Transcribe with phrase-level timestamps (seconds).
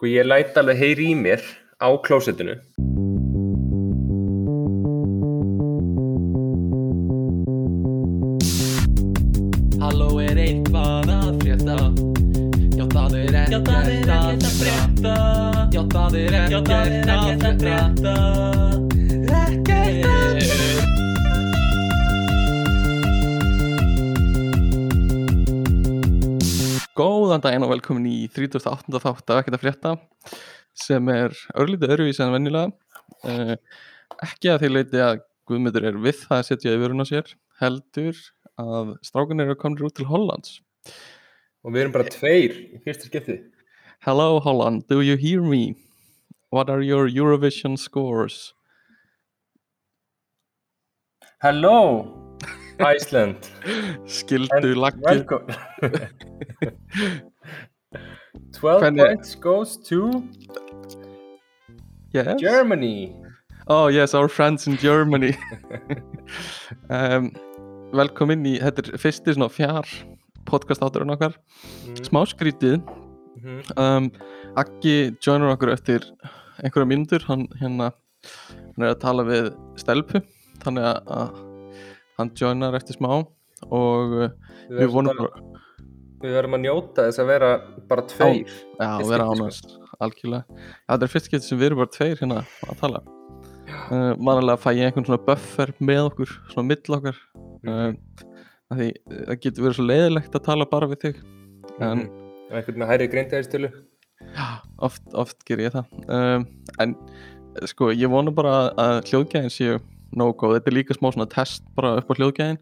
[0.00, 1.42] Sko ég læt alveg heyri í mér
[1.76, 2.54] á klósettinu.
[9.82, 11.76] Halló er eitthvað að frétta?
[12.78, 13.68] Já það er ekkert
[14.16, 15.14] að frétta.
[15.76, 18.59] Já það er ekkert að frétta
[27.40, 28.98] Góðan daginn og velkomin í 38.
[29.00, 29.90] þátt af ekkert að frétta
[30.76, 32.68] sem er örlítið öðruvísi en venjulega
[33.24, 33.54] uh,
[34.26, 37.32] ekki að því leiti að Guðmundur er við það að setja í vörun á sér
[37.62, 38.20] heldur
[38.60, 40.58] að strákunir eru komin út til Hollands
[41.64, 43.38] Og við erum bara tveir í fyrsta skipti.
[44.04, 45.80] Hello Holland, do you hear me?
[46.52, 48.52] What are your Eurovision scores?
[51.40, 52.36] Hello,
[52.84, 53.48] Iceland.
[54.04, 55.48] Skildu welcome.
[58.60, 60.22] 12 Hvernig- points goes to
[62.12, 62.40] yes.
[62.40, 63.14] Germany.
[63.66, 65.32] Oh yes, our friends in Germany
[66.90, 67.30] um,
[67.94, 69.86] Velkomin í, þetta er fyrsti svona fjár
[70.48, 71.36] podcast átturinn okkar
[72.06, 72.80] smá skrítið
[73.40, 73.60] Mhm.
[73.80, 74.06] um,
[74.58, 76.02] Aggi joinar okkur eftir
[76.60, 77.86] einhverja mínútur hann, hérna,
[78.74, 79.46] hann er að tala við
[79.80, 80.20] stelpu
[80.60, 81.38] þannig að, að
[82.18, 83.12] hann joinar eftir smá
[83.70, 84.28] og uh,
[84.68, 85.62] Við vonum bara-
[86.20, 87.50] við verðum að njóta þess að vera
[87.90, 88.50] bara tveir.
[88.50, 91.94] já, Fyrst vera skipti, ánast algjörlega, já, þetta er fyrst getur sem við erum bara
[91.96, 93.02] tveir hérna að tala.
[93.90, 97.20] Uh, mannlega fæ ég einhvern svona buffer með okkur, svona mill okkar.
[97.64, 97.70] Mhm.
[97.70, 98.26] uh,
[98.70, 101.22] að því uh, það getur verið svo leiðilegt að tala bara við þig.
[101.80, 102.10] En Mhm.
[102.50, 103.68] Einhvern með hæri greindaðistölu.
[104.34, 104.46] já,
[104.78, 105.86] oft, oft ger ég það.
[106.10, 106.46] Um,
[106.80, 106.96] en
[107.56, 109.78] eh, sko, ég vona bara að, hljóðgæðin séu
[110.16, 112.58] nógu góð, þetta er líka smá svona test bara upp á hljóðgæðin.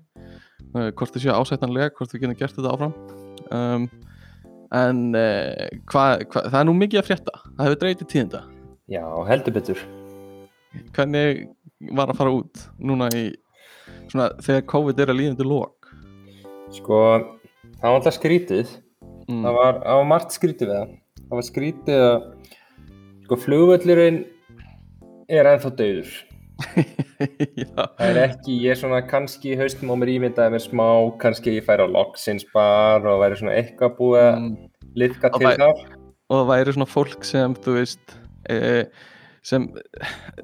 [0.74, 2.92] Uh, hvort þið séu ásættanlega, hvort við getum gert þetta áfram
[3.54, 3.88] um,
[4.78, 8.42] en uh, hvað, hva, það er nú mikið að frétta það hefur dreitið tíðinda
[8.88, 9.80] Já, heldur betur.
[10.96, 11.46] hvernig
[11.94, 13.26] var að fara út núna í
[14.08, 15.90] svona þegar COVID er að líðandi lók
[16.68, 16.96] Sko,
[17.80, 18.72] það var alltaf skrítið.
[19.28, 19.44] mm.
[19.46, 20.90] Það var, það var margt skrítið við það.
[21.22, 22.16] Það var skrítið að
[23.24, 24.18] sko, flugvöllurinn
[25.32, 26.10] er ennþá dauður.
[27.98, 30.86] Það er ekki, ég er svona kannski haustum á mér ímyndaði mér smá,
[31.22, 34.56] kannski ég færi á loksins bar og væri svona eitthvað búið að mm.
[35.02, 35.84] liðka Og til þar.
[36.28, 38.16] og það væri svona fólk sem þú veist
[38.50, 38.58] e,
[39.46, 39.68] sem,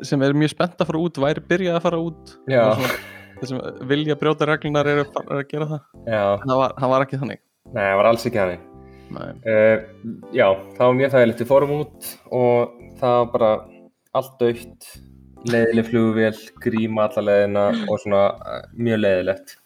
[0.06, 2.92] sem er mjög spennt að fara út væri byrjað að fara út svona,
[3.40, 5.90] þeir sem vilja brjóta reglunar eru að, að gera það
[6.46, 7.42] það var, það var ekki þannig
[7.74, 8.70] nei, það var alls ekki hannig.
[9.14, 9.30] Nei.
[9.46, 9.76] Uh,
[10.34, 13.50] já, það var mjög þægilegt, við fórum út og það var bara
[14.14, 14.88] allt dautt,
[15.50, 19.56] leiðileg flugvél, gríma alla leiðina og svona uh, mjög leiðilegt.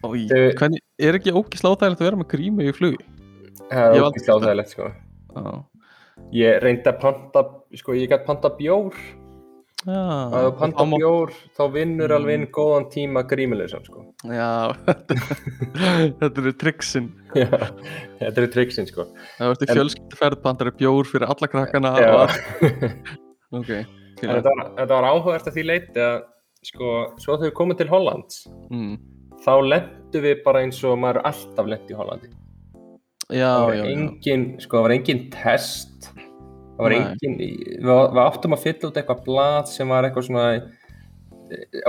[0.00, 3.00] Í, Þau- hvernig, er ekki ógisláþægilegt að vera með grímu í flugi?
[3.70, 4.90] Það er ógeðslega óþægilegt, sko.
[5.36, 5.50] Já,
[6.36, 7.42] Ég reyndi að panta,
[7.80, 8.94] sko, ég gæti panta bjór,
[9.86, 12.16] já, að þú panta þá má- bjór, þá vinnur Mm.
[12.16, 14.04] alveg inn góðan tíma grímuleysan, sko.
[14.28, 14.76] Já,
[16.20, 17.08] þetta eru triksin
[17.40, 17.48] Já,
[18.20, 19.06] þetta er triksin, sko.
[19.38, 22.30] Það En- fjölskylduferð, pandar bjór fyrir alla krakkana Já, og,
[23.60, 23.72] Ok.
[24.20, 26.18] Þetta var, þetta var áhugavert að því leiti að,
[26.68, 28.92] sko, svo þegar við komum til Hollands, mm.
[29.44, 32.32] þá lendu við bara eins og maður alltaf lent í Hollandi.
[33.30, 37.00] Já, það já, já engin, sko, það var engin test það var Nei.
[37.00, 40.46] engin við, við áttum að fylla út eitthvað blað sem var eitthvað svona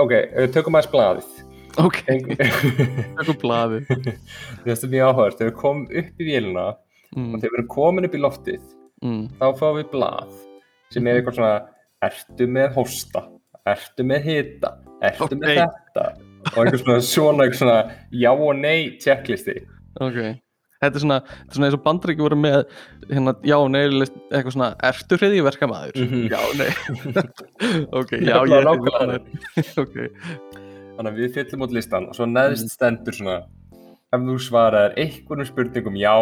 [0.04, 1.32] ok, við tökum aðeins blaðið
[1.80, 6.66] Ok, eitthvað blaði þetta er mjög áhugast, þegar við komum upp í vélina
[7.16, 7.26] mm.
[7.32, 8.70] og þegar við erum komin upp í loftið
[9.02, 9.24] Mm.
[9.34, 10.34] þá fáum við blað
[10.94, 11.54] sem er eitthvað svona
[12.02, 13.24] ertu með hósta,
[13.68, 14.72] ertu með hita?
[15.02, 15.58] Ertu með Ok.
[15.62, 16.06] þetta?
[16.42, 17.76] Og eitthvað svona, svona, svona
[18.10, 19.54] já og nei checklisti.
[20.02, 20.16] Ok,
[20.82, 22.56] þetta er svona, þetta er svona eins og bandryggi voru með
[23.10, 26.00] hérna, já, nei, list, eitthvað svona ertu hriði verkamaður?
[26.02, 26.24] Mhm.
[26.32, 26.70] Já, nei.
[28.00, 29.20] Ok, já, ég nákvæmlega
[29.84, 29.96] Ok,
[30.92, 33.38] Þannig að við fyllum út listan og svo neðst stendur svona
[34.12, 36.12] ef þú svaraðir einhvernum spurningum já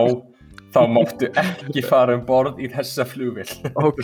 [0.75, 3.49] þá máttu ekki fara um borð í þessa flugvél.
[3.75, 4.01] Ok.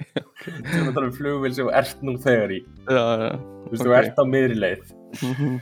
[0.40, 2.60] Þú erum um flugvél sem þú ert nú þegar í.
[2.88, 3.30] Já, já.
[3.36, 3.86] Þú veist, Ok.
[3.86, 4.92] þú ert á miðri leið.
[5.20, 5.54] Mhm.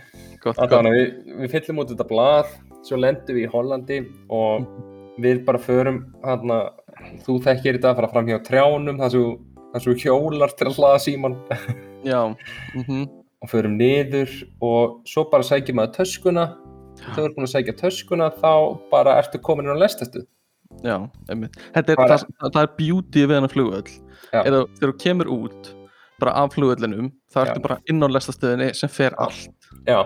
[0.43, 0.73] Gott, gott.
[0.79, 1.09] að við,
[1.43, 2.51] við fyllum út þetta blað
[2.87, 3.97] svo lendum við í Hollandi
[4.31, 4.69] og
[5.19, 6.59] við bara förum hana,
[7.27, 9.27] þú þekkir þetta að fara fram hjá trjánum þar sem
[9.83, 11.35] þú- hjólar til að hlaða síman
[12.07, 12.21] Já,
[12.77, 13.09] mhm.
[13.43, 14.31] Og förum niður
[14.63, 16.45] og svo bara sækjum maður töskuna.
[16.99, 18.53] Þegar þú ert búin að sækja töskuna þá
[18.91, 20.25] bara ertu komin inn á lestastu
[20.85, 20.97] Já,
[21.31, 21.59] einmitt.
[21.75, 23.97] Þetta er, það, það, er beauty við hennar flugvöll.
[24.29, 24.41] Já.
[24.43, 25.75] er að þegar þú kemur út
[26.19, 29.71] bara af flugvöllinum, þá ertu bara inn á lestastöðinni sem fer allt.
[29.89, 30.01] Já.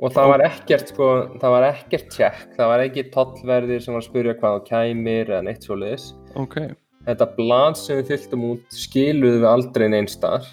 [0.00, 1.08] Og það var ekkert sko,
[1.40, 5.32] það var ekkert tjekk það var ekki tollverðir sem var að spyrja hvað þú kæmir
[5.34, 6.06] eða neitt svo leiðis
[6.40, 6.56] Ok,
[7.04, 10.48] þetta blad sem við fylltum út skiluðum við aldrei neins staðar.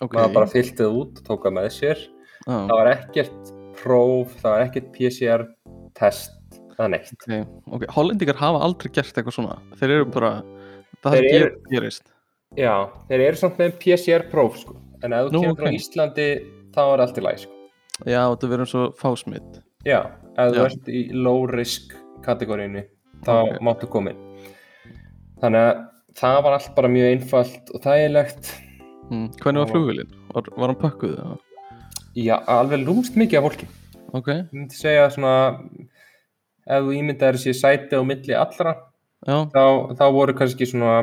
[0.00, 0.14] Ok.
[0.14, 2.04] Maður bara fyllti það út og tók það með sér.
[2.46, 3.50] Já, það var ekkert
[3.80, 5.46] próf, það var ekkert PCR
[5.98, 6.39] test,
[6.80, 10.30] það er neitt ok, ok, hollendingar hafa aldrei gert eitthvað svona þeir eru bara
[11.04, 12.06] það Þeir eru- gerist
[12.56, 12.72] já,
[13.10, 14.76] þeir eru samt með PCR próf sko.
[15.04, 15.70] en ef þú kemur frá.
[15.76, 16.26] Íslandi
[16.74, 17.52] þá er allt í læg sko.
[18.06, 20.00] já, þetta verður svo fásmitt já,
[20.36, 21.94] ef þú ert í low risk
[22.24, 22.82] kategóriinu
[23.24, 23.60] þá Ok.
[23.64, 24.24] máttu koma inn
[25.40, 25.84] þannig að
[26.20, 28.50] það var allt bara mjög einfalt og þægilegt
[29.10, 29.26] mm.
[29.40, 30.10] hvernig var Og- flugvillin?
[30.34, 31.14] Var, var hann pökkuð?
[31.20, 31.38] eða?
[32.16, 33.68] já, alveg lúmst mikið af fólki
[34.12, 35.32] ok, ég myndi segja svona
[36.70, 38.74] ef þú ímyndaðir sér sæti á milli allra
[39.26, 39.64] þá,
[39.98, 40.94] þá voru kannski svona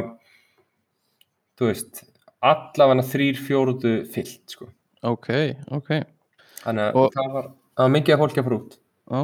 [1.60, 2.04] þú veist
[2.46, 4.68] allavega þrýr fjóruðu fyllt sko.
[5.04, 5.30] ok,
[5.74, 5.90] ok.
[6.64, 7.48] Þannig að Og- það var,
[7.78, 8.78] var mikið að fara út.
[9.08, 9.22] Já,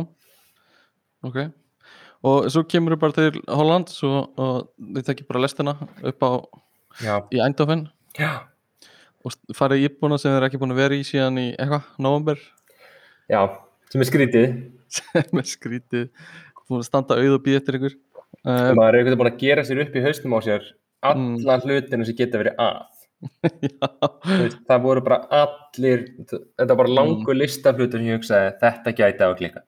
[1.30, 1.38] ok.
[2.24, 5.74] Og svo kemur þú bara til Holland svo, og þið tekið bara lestina
[6.04, 6.32] upp á
[7.04, 7.90] já, í Eindhoven.
[8.18, 8.32] Já,
[9.26, 12.40] og farið íbúna sem þið er ekki búin að vera í síðan í eitthvað, november
[13.32, 13.42] já
[13.90, 14.48] sem er skrítið
[15.00, 16.08] sem er skrítið.
[16.70, 18.00] Búin að standa auð og býða eftir ykkur.
[18.44, 20.72] Um, maður er einhvern veginn búin að gera sér upp í haustum á sér
[21.04, 22.82] alla hlutina sem geta verið að.
[24.44, 28.50] Veist, það voru bara allir þetta var bara langur lista af hlutum sem ég hugsaði
[28.60, 29.62] þetta gæti að klika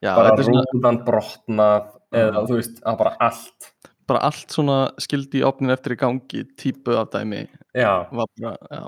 [0.00, 2.46] já bara rúðan brotnað eða Já.
[2.48, 3.68] þú veist, var bara allt.
[4.10, 7.46] Bara allt svona skildi í opnin eftir í gangi típu af dæmi.
[7.76, 8.82] Já, var bara, já.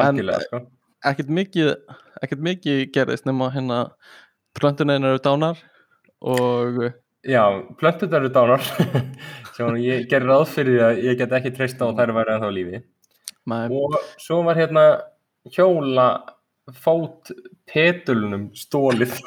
[0.00, 0.62] Algjörlega sko.
[1.04, 1.72] ekkert mikið
[2.22, 3.80] ekkert mikið gerðist nema hérna
[4.58, 5.62] plöntunin eru dánar
[6.20, 6.82] og
[7.22, 7.44] Já,
[7.78, 8.64] plöntunar eru dánar.
[9.54, 12.50] Sem ég gerir ráð fyrir að ég get ekki treysta á að þær væri ennþá
[12.50, 12.80] á lífi.
[13.46, 14.84] Maður, og svo var hérna
[15.50, 16.06] hjóla
[16.70, 17.32] fót
[17.66, 19.16] petulunum stólið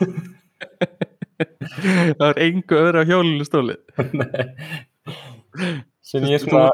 [2.17, 3.99] það er engu öðru á hjólinu stólið
[6.05, 6.69] sem ég svona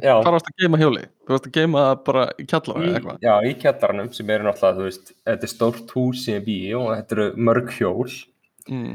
[0.00, 1.04] hvað varst að geima hjóli?
[1.24, 3.20] þú varst að geima það bara í kjallara í, eða eitthvað.
[3.26, 6.56] já, í kjallaranum sem eru náttúrulega, þú veist, þetta er stórt hús sem ég bý
[6.78, 8.16] og þetta eru mörg hjól.
[8.70, 8.90] Mm,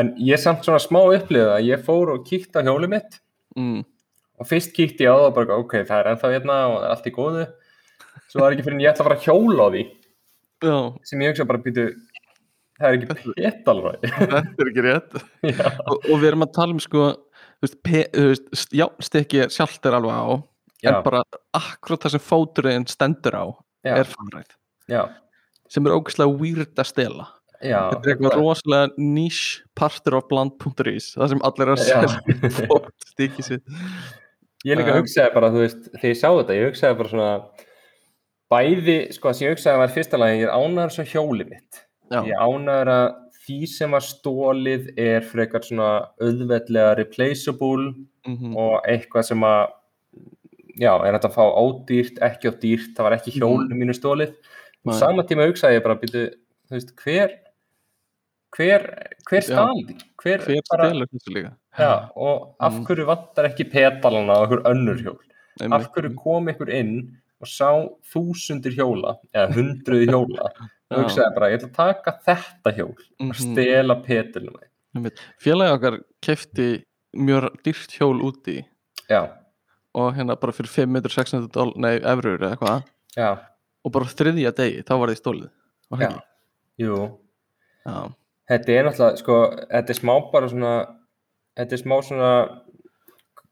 [0.00, 3.20] en ég samt svona smá upplifið að ég fór og kíkti á hjólið mitt.
[3.58, 3.82] Mm,
[4.40, 6.88] og fyrst kíkti ég á það og bara, ok, það er ennþá hérna og það
[6.88, 7.44] er allt í góðu.
[8.30, 9.84] Svo var ekki fyrir en ég ætla að fara að hjóla á því.
[10.64, 11.88] Já, sem ég hugsa bara býtu
[12.78, 13.08] það er ekki
[13.38, 15.16] petalræði þetta er ekki rétt.
[15.90, 17.10] Og, og við erum að tala um sko
[17.58, 20.26] þú veist, pe, þú veist, st- já, stekki sjálft er alveg á
[20.84, 20.90] Já.
[20.90, 21.22] en bara
[21.56, 23.44] akkurat það sem fóturinn stendur á
[23.86, 24.50] já, er fannræð
[24.92, 25.02] já,
[25.72, 27.28] sem er ógæslega weird að stela.
[27.64, 32.50] Já þetta er eitthvað rosalega niche partur af bland.is það sem allir er að selja
[32.68, 33.64] fót stikki sitt.
[34.64, 34.98] Ég líka Já.
[35.00, 37.32] hugsaði bara, þú veist, þegar ég sá þetta ég hugsaði bara svona
[38.52, 41.80] bæði, sko, það sem ég hugsaði var fyrsta lagi ég er ánæður svo hjólið mitt.
[42.12, 43.06] Já, ég ánæður að
[43.44, 47.92] því sem var stólið er frekar svona auðveldlega replaceable
[48.26, 49.64] mhm, og eitthvað sem að
[50.80, 54.34] já, er þetta að fá ódýrt, ekki á dýrt það var ekki hjólinu mínu stólið
[54.84, 56.24] og sama tíma hugsaði ég bara þú
[56.74, 57.36] veist, hver
[58.54, 58.84] hver,
[59.28, 59.84] hver stali
[60.22, 61.52] hver, hver bara, líka?
[61.78, 62.84] Já, og af Mm.
[62.86, 65.20] hverju vantar ekki petalana á einhver önnur hjól?
[65.72, 67.70] Af hverju kom einhver inn og sá
[68.12, 70.48] þúsundir hjóla eða hundruði hjóla
[70.96, 73.34] og hugsaði bara, ég ætla að taka þetta hjól og Mhm.
[73.34, 74.60] stela petalunum
[74.94, 75.18] Einmitt.
[75.42, 76.84] félagi okkar kefti
[77.16, 78.64] mjög dýrt hjól úti
[79.10, 79.28] já,
[79.94, 82.82] og hérna bara fyrir 500-600 dólar, nei, efrur eða
[83.16, 83.38] já,
[83.84, 85.50] og bara þriðja degi, þá var því stólið
[85.90, 86.22] var það já
[86.78, 87.18] jú
[87.86, 88.14] Já.
[88.48, 89.34] Þetta er náttúrulega, sko,
[89.70, 90.96] þetta er smá bara svona,
[91.56, 92.30] þetta er smá svona,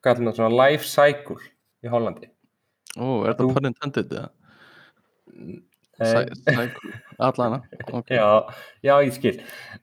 [0.03, 1.37] hvað maður, svona life cycle
[1.85, 2.29] í Hollandi.
[2.97, 4.31] Ó, er þetta pun intended eða?
[7.23, 8.29] Allana, ok Já,
[8.83, 9.41] já, ég skil.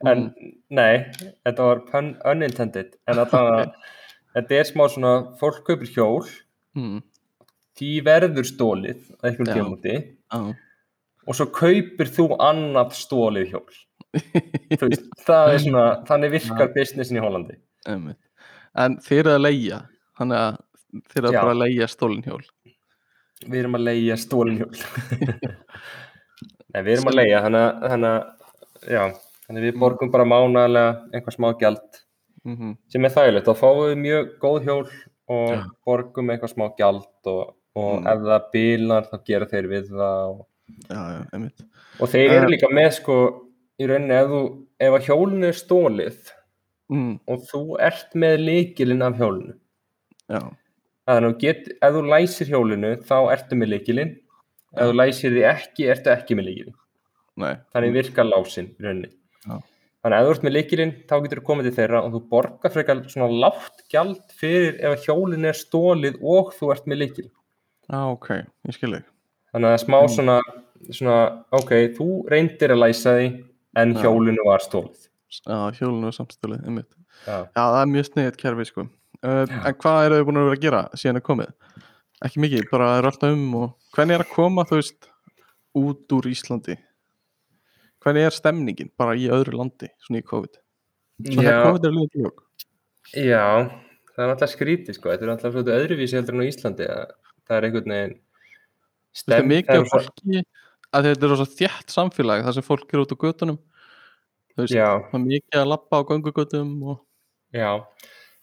[0.07, 0.29] En,
[0.73, 1.05] nei,
[1.47, 3.69] þetta var pun unintended, en allavega,
[4.37, 6.25] þetta er smá svona, fólk kaupir hjól,
[6.77, 7.03] mm.
[7.79, 10.39] því verður stólið að einhvern tímúti Já.
[11.25, 13.79] og svo kaupir þú annað stólið hjól.
[14.09, 17.59] Veist, það er svona, þannig virkar businessin í Hollandi.
[17.87, 18.19] Einmitt.
[18.79, 19.83] En þeir eru að leigja
[20.19, 20.59] þannig að
[21.09, 21.39] þeir eru Já.
[21.39, 22.43] bara að leigja stólin hjól
[23.39, 24.73] Við erum að leigja stólin hjól.
[26.73, 29.15] Nei, við erum að leigja, þannig að,
[29.65, 32.01] við borgum bara mánaðlega einhver smá gjald
[32.45, 33.47] mm sem er þægilegt.
[33.49, 34.89] Þá fáum við mjög góð hjól
[35.29, 35.63] og Já.
[35.85, 38.07] borgum einhver smá gjald og, og Mm.
[38.07, 40.29] ef það bílar þá gera þeir við það.
[40.29, 40.45] Og,
[40.89, 41.49] Já, já,
[41.99, 42.51] og þeir eru Eh.
[42.53, 43.15] líka með, sko,
[43.79, 44.41] í rauninni, ef, þú,
[44.79, 46.31] ef að hjólinu er stólið
[46.89, 47.19] mm.
[47.27, 49.53] og þú ert með líkilinn af hjólinu,
[50.29, 50.39] Já,
[51.07, 54.11] þannig að get, ef þú læsir hjólinu þá ertu með líkilinn,
[54.75, 56.77] ef þú læsir því ekki, ertu ekki með líkilinn.
[57.73, 59.09] þannig virkar lásin rauninni
[59.47, 59.57] Já.
[59.99, 62.19] Þannig að ef þú ert með leikilinn, þá getur þú komið til þeirra og þú
[62.31, 67.01] borgar frekar svona látt gjald fyrir ef að hjólinn er stólið og þú ert með
[67.03, 67.33] leikilinn.
[67.89, 68.29] Já, ok,
[68.69, 69.03] ég skil þig
[69.49, 70.13] Þannig að það er smá Mm.
[70.15, 70.37] svona,
[70.93, 71.17] svona,
[71.51, 73.27] ok, þú reyndir að læsa því
[73.75, 73.99] en Já.
[74.03, 75.07] hjólinu var stólið.
[75.47, 76.91] Já, hjólinu og samstölu, einmitt
[77.27, 77.43] Já.
[77.51, 78.81] Já, það er mjög sniðið kerfi, sko
[79.23, 81.51] uh, En hvað eru þau búin að vera að gera síðan er komið?
[82.25, 85.09] Ekki mikið, bara er alltaf um og hvernig er að koma, þú veist
[85.79, 86.75] út úr Íslandi?
[88.03, 90.59] Hvernig er stemningin bara í öðru landi, svona í COVID?
[91.25, 92.43] Svona þegar COVID er líka ljók
[93.15, 93.45] já,
[94.13, 97.13] það er alltaf skrítið sko, þetta er alltaf svolítið öðruvísi heldur en á Íslandi að
[97.47, 98.17] það er einhvern veginn
[99.19, 100.43] Það er mikið af fólki
[100.89, 103.17] að þetta er rosa þjætt samfélag þar sem fólk er út á
[104.69, 107.01] Já, það er mikið að lappa á göngugötum og
[107.55, 107.71] já,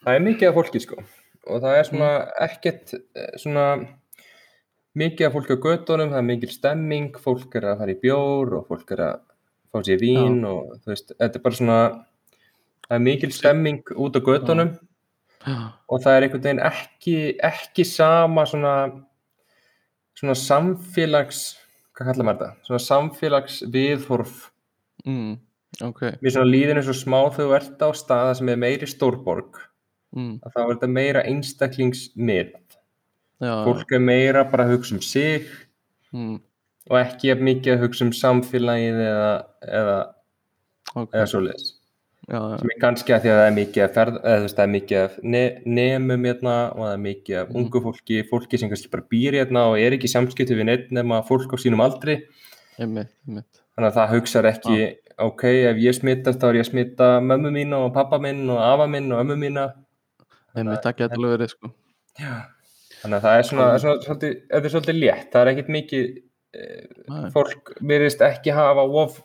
[0.03, 1.01] það er mikið af fólki sko
[1.47, 2.11] og það er svona
[2.47, 3.67] ekkert eh, svona
[4.97, 8.59] mikið af fólki á göttunum, það er mikil stemming, fólk er að fara í bjór
[8.61, 9.25] og fólk er að
[9.73, 11.81] fá sér vín og þú veist, þetta er bara svona
[12.87, 14.77] það er mikil stemming út á göttunum
[15.47, 18.75] Já, og það er einhvern veginn ekki, ekki sama svona,
[20.19, 21.43] svona samfélags,
[21.95, 22.67] hvað kallar maður þetta?
[22.67, 24.41] Svona samfélags viðhorf.
[25.07, 25.37] mm,
[25.87, 26.03] ok.
[26.25, 29.61] Mér svona eins og smá þú ert á staða sem er meiri stórborg,
[30.17, 32.53] mm, að þá er þetta meira einstaklingsmið.
[33.41, 35.45] Fólk er meira bara að hugsa um sig
[36.17, 36.37] mm,
[36.91, 39.33] og ekki jafn mikið að hugsa um samfélagið eða,
[39.81, 39.97] eða,
[40.95, 41.11] ok.
[41.13, 41.73] eða svoleiðis.
[42.27, 45.03] sem er kannski að því að það er mikið að ferð, eða það er mikið
[45.05, 45.43] af ne
[45.77, 47.59] nemum hérna og það er mikið af Mhm.
[47.61, 50.91] ungu fólki, fólki sem kannski bara býr hérna og er ekki í samskipti við neitt
[50.91, 52.17] nema fólk á sínum aldri,
[52.81, 53.61] einmitt, einmitt.
[53.77, 57.53] Þannig að það hugsar ekki ok, ef ég smittast þá er ég að smitta mömmu
[57.53, 59.73] mín og pappa minn og afa minn og ömmu mína
[60.57, 61.73] einmitt, það getur alveg verið sko.
[62.97, 65.73] Þannig að það er svona, er svona svolítið, þetta er svolítið létt, það er ekkit
[65.77, 66.07] mikið
[66.57, 69.19] eh, Nei, fólk virðist ekki hafa of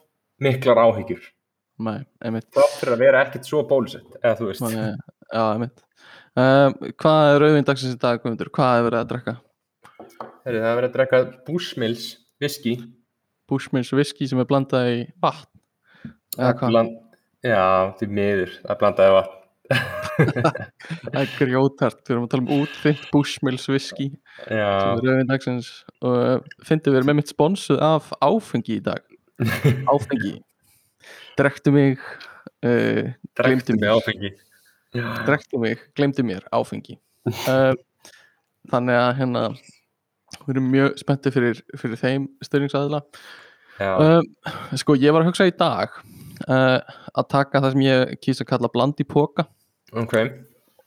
[0.44, 1.30] miklar áhyggjur.
[1.82, 2.50] Nei, einmitt.
[2.54, 4.66] Þátt fyrir að vera ekkit svo bólusett eða þú veist.
[4.68, 4.92] Nei,
[5.32, 5.86] Já, einmitt.
[6.38, 8.52] Um, Hvað er auðvinn dagsins í dag, Guðmundur?
[8.56, 9.34] Hvað er verið að drekka?
[10.46, 12.06] Heri, það er verið að drekka Bushmills
[12.44, 12.76] whisky.
[13.52, 15.48] Bushmills whisky sem er blandað í vatn
[16.38, 16.70] Eða hvað?
[16.72, 17.00] bland...
[17.42, 17.64] Já,
[17.98, 19.38] því miður, það blandaði vatn.
[20.22, 24.10] Það er grjótart, við erum að tala um útþynt Bushmills whisky
[24.48, 26.38] og uh,
[26.68, 29.04] fyndum við erum með mitt sponsuð af áfengi í dag.
[29.94, 30.38] Áfengi.
[31.40, 34.34] Drektu mig uh, drekti gleymdu mig áfengi.
[35.28, 37.00] Drektu mig, glemdi mér áfengi.
[37.48, 37.74] Uh,
[38.70, 39.46] Þannig að hérna
[40.46, 43.02] við erum mjög spenntið fyrir, fyrir þeim styrningsaðila
[43.82, 44.28] um,
[44.80, 45.98] Sko, ég var að hugsa í dag
[46.46, 49.48] uh, að taka það sem ég kýsa að kalla bland í póka
[49.92, 50.16] ok,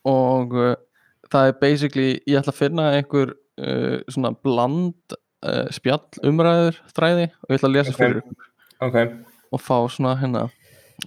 [0.08, 0.74] og uh,
[1.32, 7.28] það er basically, ég ætla að finna einhver uh, svona bland uh, spjall umræður þræði
[7.30, 8.00] og ég ætla að lesa Ok.
[8.02, 8.50] fyrir ykkur.
[8.84, 8.96] Ok,
[9.54, 10.46] og fá svona hérna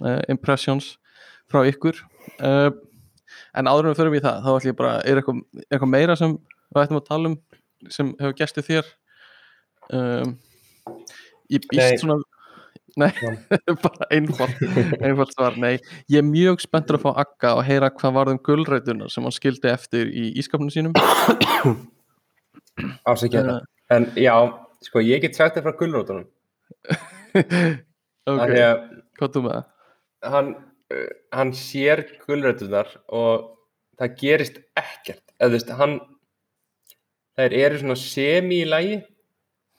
[0.02, 0.96] uh, impressions
[1.50, 2.00] frá ykkur.
[2.38, 2.70] Uh,
[3.56, 6.36] en áður en við það þá ætlum ég bara, er eitthvað, eitthvað meira sem
[6.74, 7.38] við ættum að tala um
[7.94, 8.90] sem hefur gestið þér?
[9.94, 10.34] Um,
[11.48, 12.00] ég býst Nei.
[12.02, 12.18] svona
[12.96, 13.10] nei,
[13.84, 14.62] bara einfalt
[15.02, 15.76] einfalt svar, nei,
[16.08, 19.68] ég er mjög spenntur að fá Akka og heyra hvað varðum gulrætunar sem hann skildi
[19.72, 20.96] eftir í ískapnum sínum
[23.08, 23.58] ásækja þetta.
[23.94, 24.34] En já,
[24.84, 26.26] sko, ég get þér frá gulrótunum.
[28.28, 28.54] ok,
[29.18, 29.64] hvað þú með það?
[30.26, 30.52] hann,
[30.94, 33.48] uh, hann sér gulrótunar og
[33.98, 35.24] það gerist ekkert.
[35.38, 35.96] Eða þú veist, hann,
[37.38, 39.00] þær eru svona semi í lagi.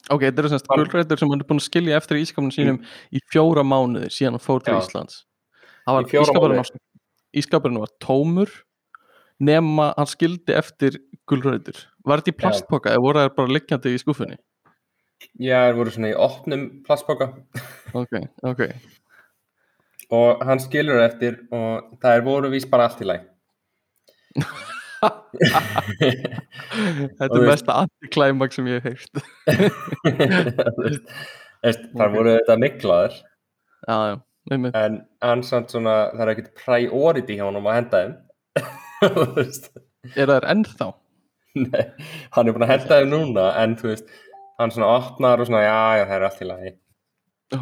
[0.09, 2.79] Ok, þetta eru Hann- gulrætur sem hann er búin að skilja eftir í ískapnum sínum
[3.13, 4.81] í fjóra mánuði síðan hann fór til Já.
[4.81, 5.23] Íslands.
[5.85, 6.71] Það var ískapurinn var,
[7.41, 8.49] ískapurinn var tómur
[9.39, 10.97] nema hann skildi eftir
[11.29, 11.77] gulrætur.
[12.05, 14.39] Var þetta í plastpoka eða voru það bara liggjandi í skúfunni?
[15.39, 17.29] Já, þær voru svona í opnum plastboka
[17.93, 18.13] Ok,
[18.47, 18.65] ok.
[20.15, 23.25] Og hann skilur það eftir og það er voru vís bara allt í lagi.
[27.19, 29.05] Þetta er mesta antiklæmak sem ég hef
[31.59, 32.13] þar Ok.
[32.15, 33.13] voru þetta miklaður
[33.87, 34.15] Já, já,
[34.75, 38.13] en hann samt svona það er ekkert priority hjá honum að henda þeim.
[40.19, 40.87] Er það ennþá?
[41.59, 41.83] nei,
[42.35, 44.11] hann er búin að henda þeim núna en þú veist,
[44.59, 46.71] hann svona opnar og svona já, já, það er allt í lagi.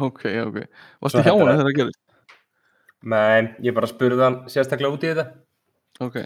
[0.08, 0.58] Ok, ok.
[1.06, 2.00] Varstu hjá hann þegar það gerist?
[3.14, 5.26] menn, ég bara spurði hann sérstaklega út í þetta.
[6.04, 6.16] Ok,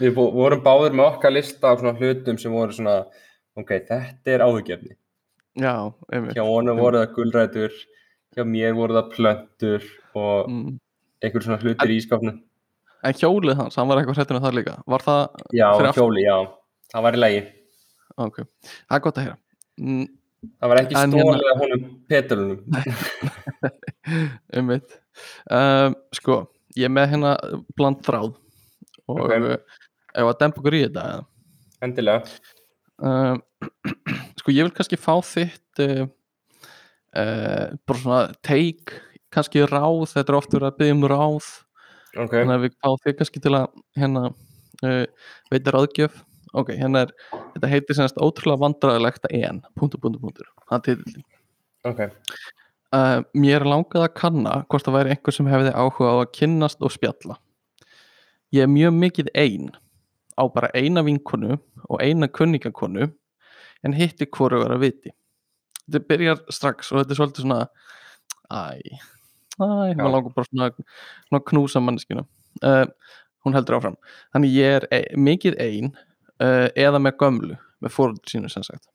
[0.00, 2.96] við vo- vorum báður með okkar lista af svona hlutum sem voru svona
[3.58, 4.94] ok, þetta er áhugjefni
[5.58, 5.74] já,
[6.12, 7.80] einmitt hjá honum voru það gulrætur
[8.36, 10.76] hjá mér voru það plöntur og mm.
[11.24, 12.44] einhver svona hlutir í ískapnum
[13.06, 14.72] En hjólið hans, hann var eitthvað hrættur en það líka.
[14.90, 15.20] Var það
[15.54, 15.98] já, fyrir aftan?
[16.00, 16.34] hjóli, já,
[16.90, 17.42] það var í lagi.
[18.24, 19.36] Ok, það er gott að heyra.
[19.78, 20.06] Mm,
[20.58, 22.58] Það var ekki En hérna- stólið af honum petrunum.
[24.58, 26.36] um um, sko,
[26.78, 27.32] ég með hérna
[27.78, 28.36] bland þráð
[29.08, 29.32] og Ok.
[29.32, 29.58] okay.
[30.14, 31.26] ef að dempa okkur í þetta eða?
[31.86, 32.38] Endilega.
[33.02, 33.42] um,
[34.40, 36.04] sko ég vil kannski fá þitt uh,
[37.16, 38.98] uh, bara svona take
[39.34, 41.48] kannski ráð, þetta er oft verið að byggja um ráð
[42.18, 42.32] Ok.
[42.32, 43.66] þannig að við fá þig kannski til að
[44.00, 45.04] hérna uh,
[45.52, 46.22] veita ráðgjöf
[46.56, 47.10] ok, hérna er,
[47.54, 51.26] þetta heitir semast ótrúlega vandræðilegt en, punktur, punktur, punktur það er titillin
[51.86, 52.00] Ok.
[52.96, 56.82] uh, mér langaði að kanna hvort það væri einhver sem hefði áhuga á að kynnast
[56.82, 57.36] og spjalla
[58.54, 59.68] ég er mjög mikið ein
[60.38, 63.08] á bara eina vinkonu og eina kunningakonu
[63.84, 65.10] en hitti hvoru var að viti.
[65.88, 67.60] Þetta byrjar strax og þetta er svolítið svona
[68.48, 68.60] æ,
[69.58, 70.68] æ, maður langar bara svona,
[71.28, 72.24] svona knúsa manneskinu
[72.64, 72.84] uh,
[73.44, 73.96] hún heldur áfram.
[74.34, 75.90] Þannig ég er e mikið ein
[76.42, 78.88] uh, eða með gömlu með fóröldur sínu sem sagt.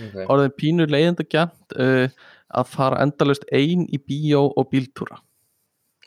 [0.00, 0.14] Ok.
[0.32, 2.06] orðin pínur leiðindagjant uh,
[2.54, 5.18] að fara endalaust ein í bíó og bíltúra.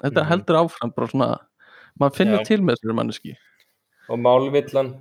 [0.02, 0.30] Þetta Mhm.
[0.32, 1.30] heldur áfram bara svona
[2.00, 3.36] maður finnur til með þessari manneski
[4.10, 4.94] Og málvillan,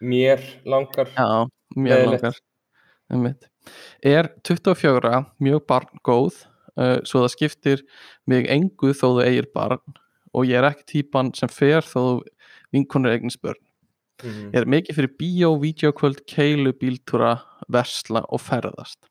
[0.00, 1.10] mér langar.
[1.12, 1.46] já,
[1.76, 2.22] Leiðilegt.
[3.10, 3.44] langar
[4.02, 6.38] er 24 mjög barngóð
[6.78, 7.82] uh, svo það skiptir
[8.26, 9.80] mig engu þó þú eigir barn
[10.34, 12.22] og ég er ekki típan sem fer þó
[12.72, 13.60] vinkonur eignist börn
[14.24, 14.50] Mhm.
[14.54, 19.08] er mikið fyrir bíó, vídeokvöld, keilu, bíltúra, versla og ferðast.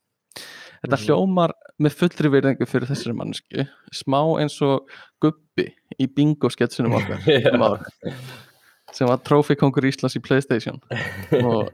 [0.84, 1.06] Þetta Mhm.
[1.08, 3.64] hljómar með fullri virðingu fyrir þessari mannsku,
[3.96, 4.90] smá eins og
[5.24, 7.24] gubbi í bingo sketsunum okkar.
[8.94, 10.80] Sem var trófikongur Íslands í Playstation.
[11.48, 11.72] Og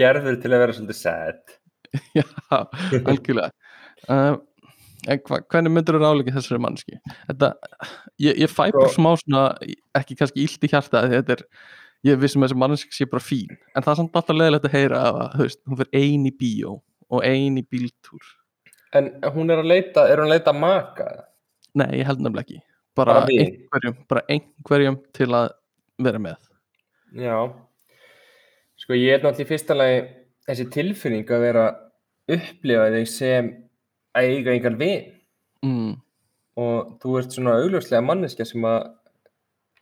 [0.00, 1.40] Gerður til að vera svolítið sad.
[2.16, 2.24] já,
[3.04, 3.50] algjörlega.
[4.08, 4.38] Uh,
[5.26, 6.96] hva, hvernig myndur þú ráleika þessari mannski
[7.28, 7.48] þetta,
[8.22, 9.42] ég, ég fæ bara Sko- smá svona
[9.98, 11.42] ekki kannski illt í hjarta þetta er,
[12.08, 13.58] ég vissum að þessi mannski sé bara fín.
[13.74, 16.78] En það er samt alltaf leðilegt að heyra að veist, hún fyrir ein í bíó
[17.10, 18.22] og ein í bíltúr
[18.92, 21.08] En hún er að leita, er hún að leita maka?
[21.74, 22.62] nei, ég held nefnilega ekki
[22.96, 25.50] bara, Bara einhverjum, bara einhverjum til að
[26.02, 26.36] vera með
[27.14, 27.36] Já.
[28.80, 30.00] Sko ég er náttúrulega í fyrsta lagi
[30.48, 31.64] þessi tilfinning að vera
[32.30, 33.48] upplifa þig sem
[34.18, 35.08] eiga engan vin
[35.66, 35.90] mm,
[36.60, 38.88] og þú ert svona augljóslega manneskja sem að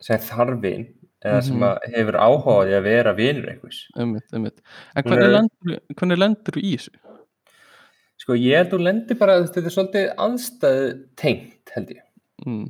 [0.05, 0.87] sem þarf vin
[1.25, 1.63] eða sem Mhm.
[1.67, 3.79] að hefur áhuga á því að vera vinur einhvers.
[3.97, 4.61] einmitt, einmitt.
[4.95, 6.93] en Hún hvernig er- lendur, hvernig lendur í þessu
[8.19, 12.01] Sko ég held að þú lendir bara, þetta er svolítið aðstæðu tengt held ég.
[12.45, 12.65] mm,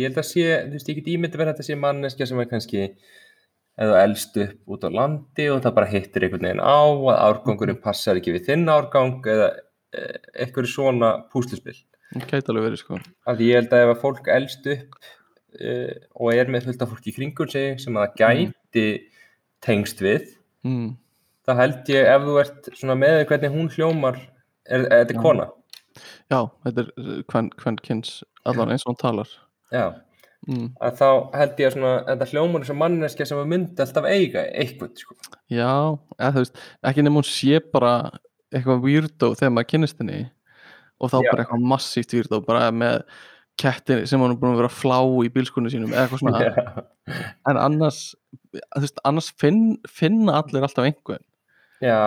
[0.00, 2.38] Ég held að sé, þú veist, ég get ímyndið verið að þetta sé manneskja sem
[2.40, 2.86] er kannski
[3.82, 7.80] eða elst upp út á landi og það bara hittir einhvern veginn á að árgangurinn
[7.84, 9.48] passar ekki við þinn árgang eða
[9.96, 11.76] eh, eitthvað svona púslispill.
[12.12, 12.98] gæti alveg verið sko.
[13.28, 14.98] Því ég held að ef að fólk elst upp
[15.60, 18.86] uh, og er með fullt af fólki í kringum sig sem að það gæti
[19.64, 20.28] tengst við,
[20.66, 20.90] mm,
[21.48, 24.18] það held ég ef þú ert svona með hvernig hún hljómar,
[24.68, 25.48] er, er þetta kona?
[26.32, 29.28] já, þetta er uh, hvern, hvern kynns allan eins og hún talar
[29.72, 29.84] Já.
[30.48, 33.84] mm, Að þá held ég að svona, þetta hljómar eins og manneskja sem að myndi
[33.84, 35.16] alltaf eiga eitthvað, sko.
[35.52, 35.72] já,
[36.18, 37.92] eða veist ekki nema hún sé bara
[38.52, 40.22] eitthvað weirdo þegar maður kynnist henni
[41.02, 41.28] og þá Já.
[41.32, 42.98] bara eitthvað massíft weirdo bara með
[43.60, 46.84] kettin sem hann er búin að vera flá í bílskunni sínum eða eitthvað svona Já.
[47.50, 48.00] en annars,
[48.78, 51.24] veist, annars finn, finna allir alltaf einhvern
[51.84, 51.98] Já,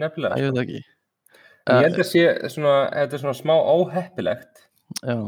[0.00, 0.38] nefnilega.
[0.40, 0.82] ég veit það ekki
[1.68, 4.62] Ég held að sé svona, þetta er svona smá óheppilegt.
[5.04, 5.18] Já,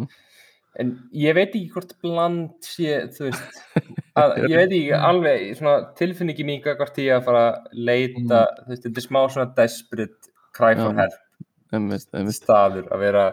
[0.81, 3.59] en ég veit ekki hvort bland sé, þú veist
[4.21, 8.71] að, ég veit ekki alveg svona tilfinningi mín hvort ég að fara að leita þú
[8.71, 11.19] veist, þetta er smá svona desperate cry for help
[12.33, 13.29] staður að vera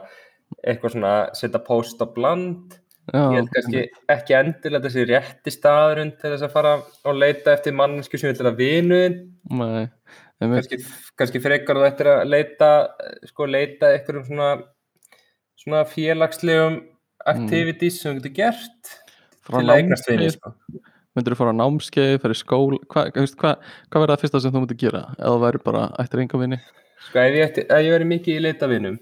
[0.64, 2.78] eitthvað svona setja post á bland.
[3.10, 3.84] Já, ég held kannski
[4.14, 6.74] ekki endilega þessi rétti staðurinn til þess að fara
[7.10, 9.16] og leita eftir mannesku sem vil vera vinuðin
[9.50, 9.88] nei,
[10.40, 10.80] kannski,
[11.20, 12.70] kannski frekar þú eftir að leita
[13.28, 14.50] sko leita eitthvað svona
[15.60, 16.80] svona félagslegum
[17.28, 18.94] activities sem þú getur gert
[19.44, 20.38] frá til að eignast námskeið.
[20.38, 20.54] sko.
[21.18, 22.80] myndir þú fara á námskeið, fara í skóla?
[22.88, 23.54] Hvað hva, hva,
[23.90, 26.60] hva verður það fyrsta sem þú myndir gera eða væri bara ættir enga vinni
[27.08, 29.00] sko ef ég, ég veri mikið í leita vinum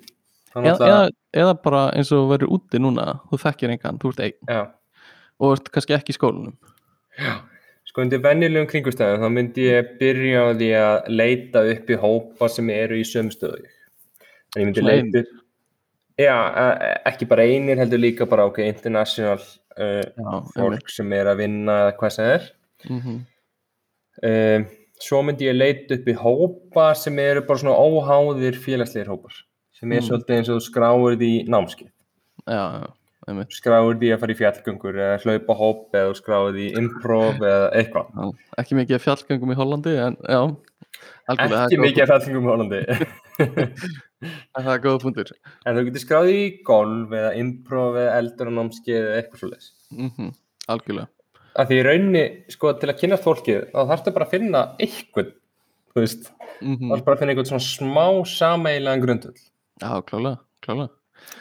[0.53, 1.03] þá eða, eða,
[1.43, 4.37] eða bara eins og verður úti núna þú þekkir engan, þú ert einn.
[4.49, 4.61] Já,
[5.37, 6.57] og ert kannski ekki í skólanum
[7.97, 12.49] sko undir venjulegum kringustæðum þá myndi ég byrja á því að leita upp í hópa
[12.53, 15.31] sem eru í sömstöðu en ég myndi leita upp
[16.21, 21.31] já, e- ekki bara einir heldur líka bara ok, international uh, já, fólk sem er
[21.31, 22.45] að vinna eða hvað sem er.
[22.85, 23.17] Mm -hmm.
[24.29, 24.67] um,
[25.01, 29.33] svo myndi ég leita upp í hópa sem eru bara svona óháðir félagslegir hópar
[29.73, 30.07] sem er Mm.
[30.07, 31.89] svolítið eins og skráir því námskið
[32.45, 32.93] já, já,
[33.51, 37.69] skráir því að fara í fjallgöngur eða hlaupa hóp eða þú skráir því improv eða
[37.75, 38.11] eitthvað.
[38.13, 40.41] Já, ekki mikið fjallgöngum í Hollandi en já,
[41.27, 42.81] algjörlega, ekki það mikið af fellingum Hollandi.
[44.57, 45.31] Það er góða punktur.
[45.61, 49.49] En þú getur skráð í golf eða improv eða eldur og námskeið eða eitthvað svo
[49.51, 50.31] leis mm
[50.67, 51.07] algjörlega.
[51.57, 55.29] Að því í rauninni, sko, til að kynast fólkið þá þarfstu bara að finna eitthvað
[55.93, 60.39] þú veist, mm þá þarfstu bara að finna eitthvað svona smá sameigilegan grundull já, klálega,
[60.65, 60.91] klálega.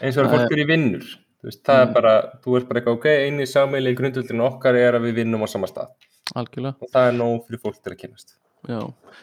[0.00, 1.08] Eins og að Það fólk eru í vinnur
[1.46, 1.88] veist, það Mm.
[1.88, 5.44] er bara, þú ert bara eitthvað ok, eini sammeilegi grundullin okkar er að við vinnum
[5.44, 5.88] á sama stað
[6.34, 8.34] algjörlega og það er nóg fyrir fólk til að kynast
[8.66, 8.80] Já,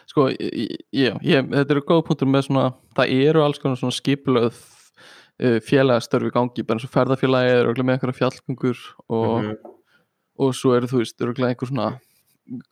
[0.08, 0.78] sko, ég,
[1.20, 6.30] ég, þetta eru góð punktur með svona, það eru alls konar svona skipulöð uh, félagastörfi
[6.30, 8.78] í gangi, bara eins og ferðarfélagi er örugglega með einhverja fjallgöngur
[9.10, 9.56] og, Mhm.
[10.38, 12.00] og svo eru þú veist, örugglega einhver svona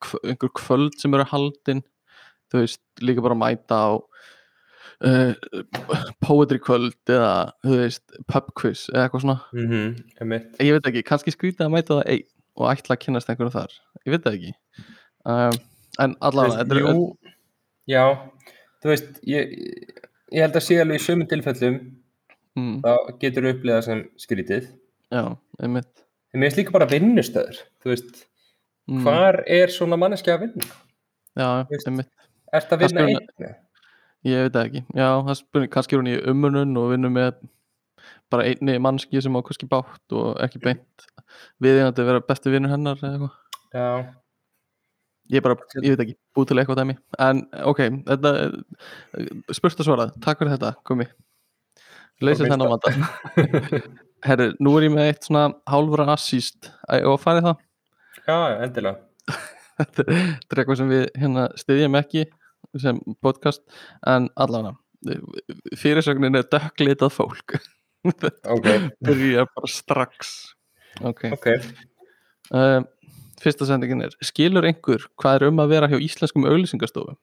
[0.00, 1.82] hv- einhver kvöld sem eru haldin
[2.52, 4.00] þú veist, líka bara mæta á
[5.02, 5.32] uh,
[6.24, 10.52] poetry kvöld eða, þú veist, pub quiz eða eitthvað svona, Mhm, einmitt.
[10.60, 13.72] ég veit ekki, kannski skrítið að mæta það einn og ætla að kynast einhverju þar,
[14.06, 14.54] ég veit það ekki.
[15.24, 15.58] Um,
[16.02, 17.32] en allavega, þetta eru jú,
[17.88, 18.04] já,
[18.82, 19.52] þú veist ég,
[20.32, 21.76] ég held að sé alveg í sömum tilfellum
[22.58, 24.68] mm, þá getur þú upplifað sem skrítið
[25.12, 25.24] já,
[25.62, 26.04] einmitt.
[26.32, 28.22] En mér finnst líka bara vinnustöður þú veist,
[28.90, 30.70] mm, hvar er svona manneski að vinna?
[31.36, 31.48] já,
[31.86, 32.10] einmitt,
[32.52, 33.54] Ertu að vinna Það einn?
[34.28, 34.84] Ég veit það ekki.
[34.94, 37.36] Já, það spurning, kannski hún í umurnun og vinnur með
[38.32, 41.06] bara einni mannski sem á kannski bátt og ekki beint
[41.62, 43.38] viðeigandi að vera besti vinnur hennar eða eitthvað.
[43.72, 43.88] Já,
[45.32, 46.96] ég bara, ég veit ekki, búið til eitthvað dæmi.
[47.26, 48.32] En ok, þetta
[49.56, 51.08] spurt að svarað, takk fyrir þetta, komi
[52.22, 52.92] leysið þennan vanda.
[54.26, 56.70] Herri, nú er ég með eitt svona hálfra assíst,
[57.02, 57.64] og farið það?
[58.22, 59.32] Já, endilega.
[59.80, 62.26] Þetta er eitthvað sem við hérna styðjum ekki
[62.80, 63.62] sem podcast
[64.06, 64.76] en allavega
[65.78, 67.56] fyrirsögnin er dökklitað fólk.
[68.50, 68.68] Ok,
[69.06, 70.32] byrja bara strax.
[71.02, 71.26] Ok.
[71.32, 71.48] Ok.
[72.52, 72.82] Uh,
[73.42, 77.16] fyrsta sendingin er skilur einhver hvað er um að vera hjá íslenskum auglýsingastofu?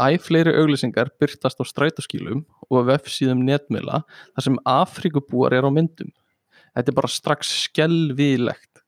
[0.00, 6.12] Æ fleiri auglýsingar byrtast á strætóskílum og vefsíðum netmiðla þar sem Afrikubúar er á myndum.
[6.76, 8.80] Þetta er bara strax skelvilegt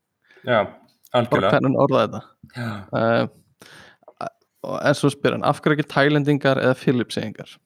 [0.47, 1.51] Já, bara algjörlega.
[1.51, 2.23] hvernig hann orðaði þetta.
[2.55, 3.42] Já, uh,
[4.63, 7.57] en svo spyr hann af hverju ekki tælendingar eða filipseyingar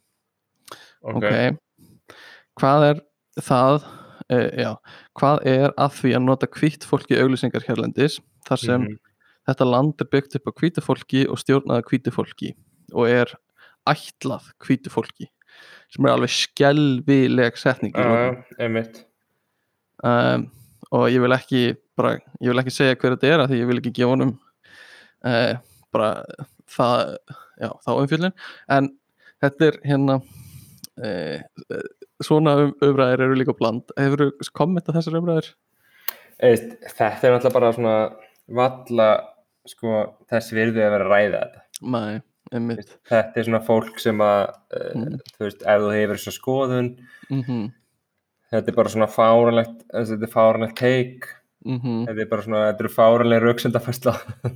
[1.02, 1.58] ok, ok.
[2.56, 3.00] Hvað er
[3.44, 3.74] það
[4.32, 4.70] uh, já,
[5.20, 8.96] hvað er að því að nota hvítt fólki auglýsingar hérlendis þar sem Mhm.
[9.46, 12.54] þetta land er byggt upp á hvítu fólki og stjórnaða hvítu fólki
[12.94, 13.34] og er
[13.86, 15.28] ætlað hvítu fólki
[15.92, 17.92] sem er alveg skelvileg setning
[18.58, 19.04] einmitt.
[20.02, 20.50] Um,
[20.90, 21.60] og ég vil ekki
[21.96, 24.32] bara, ég vil ekki segja hver þetta er af því ég vil ekki gefa honum
[25.24, 25.54] uh,
[25.94, 26.10] bara
[26.70, 27.16] það
[27.62, 28.34] já, þá umfjöldin
[28.76, 28.88] en
[29.44, 31.80] þetta er hérna uh,
[32.24, 33.84] svona um, umræðir eru líka bland.
[34.00, 35.50] Hefur þú kommentað þessar umræðir?
[36.44, 37.96] Eist, Þetta er náttúrulega bara svona
[38.56, 39.08] valla
[39.66, 41.62] sko, þess virði að vera að ræða þetta.
[41.96, 42.20] Nei,
[42.52, 42.92] einmitt.
[43.08, 44.44] Þetta er svona fólk sem að
[44.76, 45.18] Mm.
[45.36, 46.88] þú veist, ef þú hefur þessu skoðun
[47.30, 47.66] mm
[48.52, 51.24] þetta er bara svona fáranlegt þetta er fáranlegt teik
[51.74, 54.14] -hmm, þetta er bara svona, þetta eru fáranlega rauksendafærsla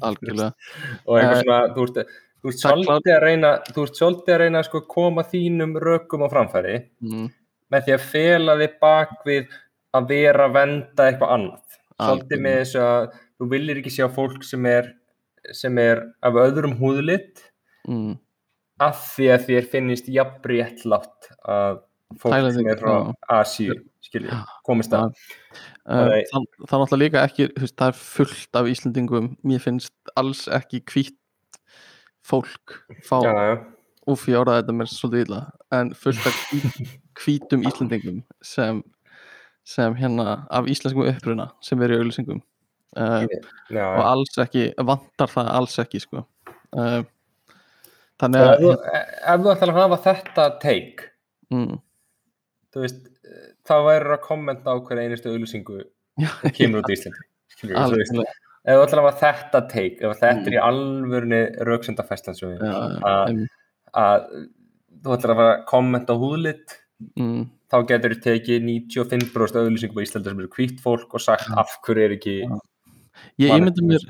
[0.09, 0.53] algjörlega.
[1.09, 4.41] Og eitthvað Eh, svona, þú ert, þú er svolítið að reyna þú ert svolítið að
[4.45, 7.27] reyna að sko koma þínum rökum á framfæri mm,
[7.71, 9.59] með því að fela þig bak við
[9.93, 11.79] að vera að venda eitthvað annað.
[12.01, 13.05] Svolítið með þessu að
[13.37, 14.95] þú viljir ekki sjá fólk sem er
[15.57, 17.41] sem er af öðrum húðlit
[17.89, 18.15] mm,
[18.81, 21.81] af því að þér finnist jafnréttlátt að
[22.19, 22.95] fólk sem er frá
[24.01, 25.15] skilji, komist að.
[25.87, 29.35] Það, er náttúrulega líka ekki veist, það er fullt af Íslendingum.
[29.47, 31.17] Mér finnst alls ekki hvít
[32.27, 33.21] fólk fá
[34.09, 35.41] úf, ég áraði þetta mér svolítið illa
[35.77, 36.39] en fullt af
[37.21, 38.81] hvítum Íslendingum sem,
[39.67, 42.41] sem hérna af íslenskum uppruna sem er í auglýsingum.
[42.99, 43.23] Uh,
[43.71, 46.25] já, og alls ekki, vantar það alls ekki sko.
[46.75, 47.05] Uh,
[48.19, 51.07] þannig að þú, ef þú ætlar að hafa þetta take
[51.55, 51.79] mm,
[52.75, 53.01] þú veist,
[53.67, 55.81] þá væri að kommenta á hverja einustu auðlýsingu
[56.57, 57.27] kemur út í Íslandi.
[58.71, 60.67] Að hafa þetta take ef þetta er í Mm.
[60.69, 62.37] alvörni rauksendafæslan
[63.97, 64.27] að,
[65.01, 66.75] þú ætlar að fara að kommenta á húðlit
[67.17, 71.49] mm, þá getur þú tekið 95% auðlýsingum á Íslandi sem eru hvítt fólk og sagt
[71.57, 72.51] af hverju er ekki ég
[73.51, 73.57] Manneskja.
[73.57, 74.05] ímyndi mér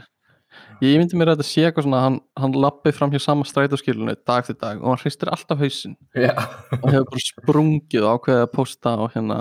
[0.80, 4.16] ég ímyndi mér að þetta sé eitthvað svona hann, hann lappi fram hjá sama strætóskilunni
[4.28, 5.96] dag til dag og hann hristir alltaf hausinn.
[6.16, 6.32] Já,
[6.78, 9.38] og hefur bara sprungið ákveðið að posta á hérna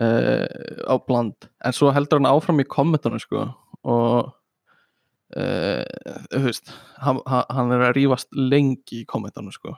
[0.00, 0.46] uh,
[0.90, 1.48] á bland.
[1.64, 3.46] En svo heldur hann áfram í kommentunum sko
[3.80, 4.32] og
[5.38, 5.84] uh,
[6.34, 9.76] þú veist hann, hann- er að rífast lengi í kommentunum sko.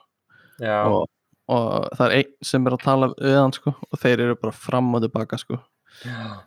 [0.62, 1.06] Já, og,
[1.52, 4.56] og það er einn sem er að tala við hann sko og þeir eru bara
[4.56, 5.60] fram og tilbaka sko.
[6.08, 6.40] En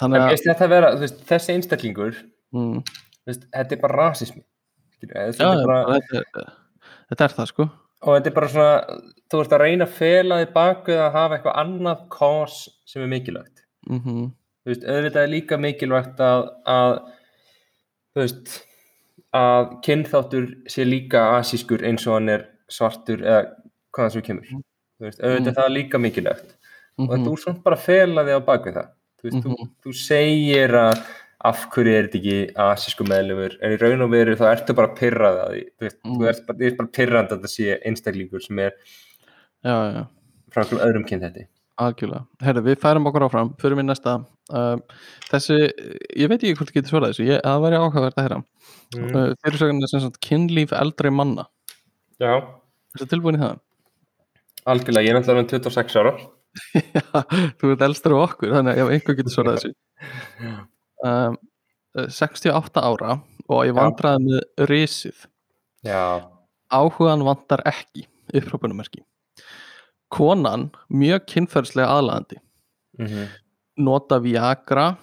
[0.00, 2.14] þannig að að vera, veist, þessi einstaklingur
[2.56, 2.78] mm,
[3.30, 3.96] veist, þetta er bara
[5.26, 5.60] veist, þetta er
[6.40, 6.50] er,
[7.28, 7.68] er það sko.
[8.00, 11.36] Og þetta er bara svona, þú ert að reyna að fela þig bakuð að hafa
[11.36, 13.64] eitthvað annað kos sem er mikilvægt.
[13.88, 14.00] Mm
[14.60, 16.94] þú veist, auðvitað er líka mikilvægt að, að
[18.14, 18.56] þú veist
[19.36, 23.44] að kynþáttur sé líka asískur eins og hann er svartur eða
[23.94, 25.48] hvað það svo kemur þú veist, auðvitað Mm.
[25.48, 26.56] er það líka mikilvægt.
[26.98, 27.24] Og -hmm.
[27.24, 28.88] þú er svona bara að fela þig á bakvið það.
[29.20, 29.70] Þú veist, þú, Mhm.
[29.84, 30.98] þú segir að
[31.48, 34.94] af hverju er þetta ekki asísku meðlumur en í raun og veru þá ertu bara
[34.98, 35.62] pyrrað að því.
[35.70, 36.16] Þú veist, Mm.
[36.18, 38.74] þú ert bara, þú ert bara pyrrandi að þetta sé einstaklingur sem er
[39.64, 40.02] já, já,
[40.52, 41.46] frá einhverjum öðrum kyn þetta
[41.80, 42.26] algjörlega.
[42.44, 44.18] Herri, við færum okkur áfram, fyrir mér næsta.
[44.52, 44.82] Um,
[45.30, 45.56] þessi,
[46.12, 48.38] ég veit ekki hvort ég geti svarað þessu, ég, það væri áhugavert að heyra.
[48.98, 49.14] Mm.
[49.16, 51.46] uh, fyrirsögn er sem sagt kynlíf eldri manna.
[52.20, 53.56] Já, er þetta tilbúin í það?
[54.68, 56.12] algjörlega, ég er náttúrulega með 26 ára.
[56.98, 57.22] Já,
[57.62, 59.72] þú ert elstur á okkur þannig að einhver getur svarað þessu
[61.06, 61.38] um,
[61.96, 63.18] 68 ára
[63.50, 65.26] og ég vandraði með risið.
[65.86, 66.28] Já,
[66.70, 69.02] áhugan vantar ekki upprópunumerki
[70.10, 72.42] konan mjög kynferðslega aðlaðandi.
[73.00, 73.30] Mm
[73.80, 74.94] nota Viagra.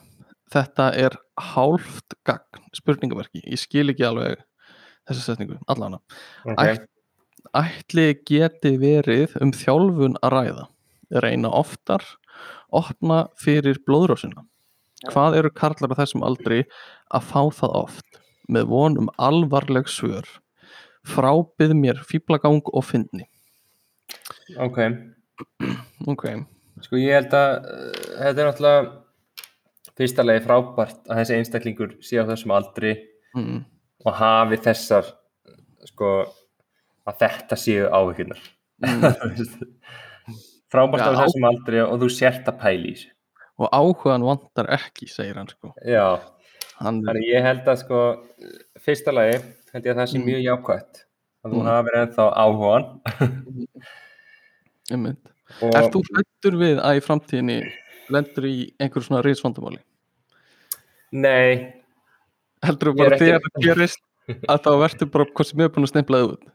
[0.53, 1.17] Þetta er
[1.51, 4.39] hálft gagn spurningamerki, ég skil ekki alveg
[5.07, 5.99] þessa setningu, allana
[6.47, 6.61] ok.
[6.63, 6.85] Ætt,
[7.51, 10.65] ætli geti verið um þjálfun að ræða.
[11.23, 12.03] Reyna oftar
[12.75, 14.45] opna fyrir blóðrósina
[15.05, 16.63] hvað eru karlar á þessum aldri
[17.13, 18.21] að fá það oft?
[18.47, 20.27] Með von um alvarleg svör.
[21.07, 23.27] Frábið mér fýblagang og fyndni.
[24.63, 24.79] Ok,
[26.07, 26.23] ok,
[26.83, 28.81] sko ég held að uh, þetta er náttúrulega
[29.97, 32.93] fyrsta lagi frábært að þessi einstaklingur sé á þessum aldri
[33.35, 33.59] mm.
[34.05, 35.11] og hafi þessar
[35.87, 36.13] sko
[37.07, 38.41] að þetta séu áhyggjurnar.
[40.71, 43.16] Frábært Já, á þessum aldri og þú sért að pæla í þessu
[43.57, 46.19] og áhugan vantar ekki segir hann sko Já,
[46.81, 48.01] hann, þannig ég held að sko
[48.85, 49.39] fyrsta lagi
[49.73, 50.25] held ég að það sé Mm.
[50.29, 51.03] mjög jákvætt
[51.45, 51.67] að þú Mm.
[51.71, 52.85] hafir ennþá áhugan
[54.91, 55.23] einmitt.
[55.61, 57.57] og Ert þú hlættur við að í framtíðinni
[58.13, 59.79] lendur í einhverju svona risvandamáli?
[61.11, 61.73] Nei,
[62.65, 64.01] Heldur þú Ég er bara þegar það gerist
[64.49, 66.45] að þá verður bara hvort sem er búin að stimplaði út?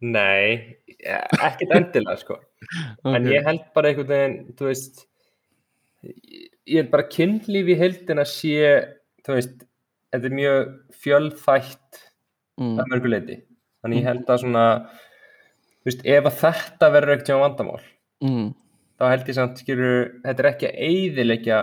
[0.00, 2.36] nei ekkert endilega sko
[3.04, 3.32] en Ok.
[3.34, 5.02] ég held bara einhvern veginn þú veist
[6.02, 8.56] ég held bara kynlíf í heildina sé
[9.26, 9.64] þú veist,
[10.12, 10.70] þetta er mjög
[11.02, 12.00] fjölþætt
[12.60, 12.76] mm.
[12.80, 13.36] að mörgu leiti
[13.82, 14.64] þannig ég held að svona
[15.80, 17.80] þú veist, ef að þetta verður ekkert hjá vandamál
[18.20, 18.50] Mm.
[19.00, 21.60] þá held ég samt, skilur, þetta er ekki að eyðileggja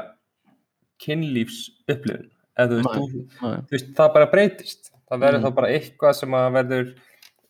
[1.03, 5.45] kynlífs upplifun eða þú veist, þú, veist, það bara breytist það verður Mm.
[5.45, 6.87] þá bara eitthvað sem að verður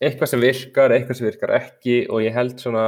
[0.04, 2.84] eitthvað sem virkar, eitthvað sem virkar ekki og ég held svona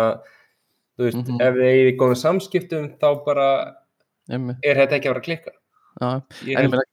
[1.00, 1.40] þú veist, Mhm.
[1.42, 3.76] ef þið eigið í góðum samskiptum þá bara.
[4.30, 5.56] Er þetta ekki að vera að klikka
[6.48, 6.88] ég En ég meina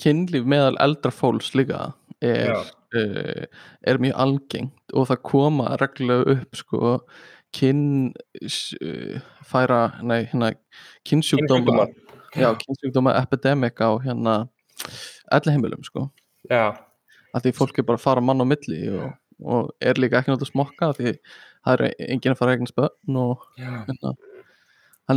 [0.00, 2.52] kynlíf meðal eldra fólks líka er,
[2.96, 3.44] uh,
[3.88, 6.96] er mjög algengt og það koma reglulega upp sko
[7.56, 10.52] kyn uh, færa, nei hérna
[12.36, 14.34] já, kynsjúkdóma epidemic á hérna
[15.34, 16.06] elli heimilum sko.
[16.50, 16.76] Já,
[17.34, 20.32] að því fólk er bara að fara mann á milli og, og er líka ekki
[20.32, 24.14] náttúrulega smokka af því það er enginn að fara að eigna spönn og hérna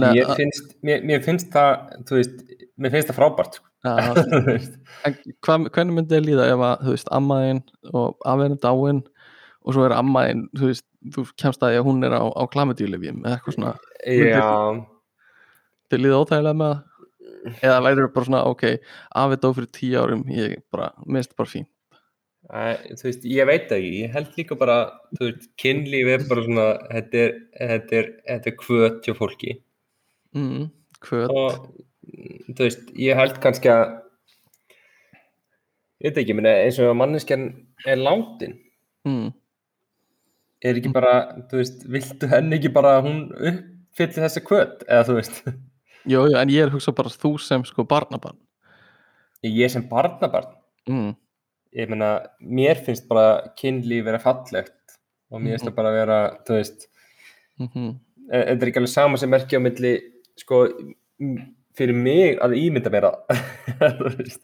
[0.02, 1.74] Mér, finnst, mér, mér finnst það
[2.10, 2.44] þú veist,
[2.80, 3.70] mér finnst það frábært sko.
[4.48, 4.78] veist.
[5.08, 9.04] en hvað, hvernig myndi þið líða ef að, þú veist, ammaðin og afverðin dáin
[9.64, 12.44] og svo er ammaðin, þú veist, þú kemst að því að hún er á, á
[12.54, 13.76] klamidíulefjum eða eitthvað svona,
[14.08, 14.48] já,
[15.92, 16.90] þið líða óþægilega með það?
[17.60, 18.66] Eða væri bara svona, ok
[19.20, 21.68] afið dó fyrir tíu árum, ég bara minnst bara fín
[22.52, 24.78] Æ, þú veist, ég veit það ekki, ég held líka bara,
[25.16, 29.54] þú veist, kynlíf er bara svona, þetta er, þetta er, þetta er hjá fólki
[30.34, 30.66] mm,
[31.30, 31.68] og,
[32.08, 33.96] mm, þú veist, ég held kannski að,
[36.04, 37.48] ég veit ekki, meni, eins og manneskjan
[37.90, 38.58] er látin,
[39.08, 39.34] mm,
[40.64, 41.16] er ekki bara,
[41.52, 45.42] þú veist, viltu henni ekki bara að hún uppfylli þessa kvöt, eða þú veist,
[46.14, 48.40] jú, jú, en ég er að hugsa bara þú sem sko barnabarn.
[49.44, 50.56] Ég sem barnabarn,
[50.88, 51.12] mm,
[51.76, 54.98] ég meina, mér finnst bara kynlíf vera fallegt
[55.34, 56.18] og mér finnst það bara vera,
[56.48, 56.90] þú veist,
[57.60, 57.94] mm
[58.32, 59.94] en þetta er ekki alveg sama sem merkja á milli
[60.40, 60.64] sko
[61.78, 63.10] fyrir mig að ímynda mér
[64.00, 64.42] þú veist,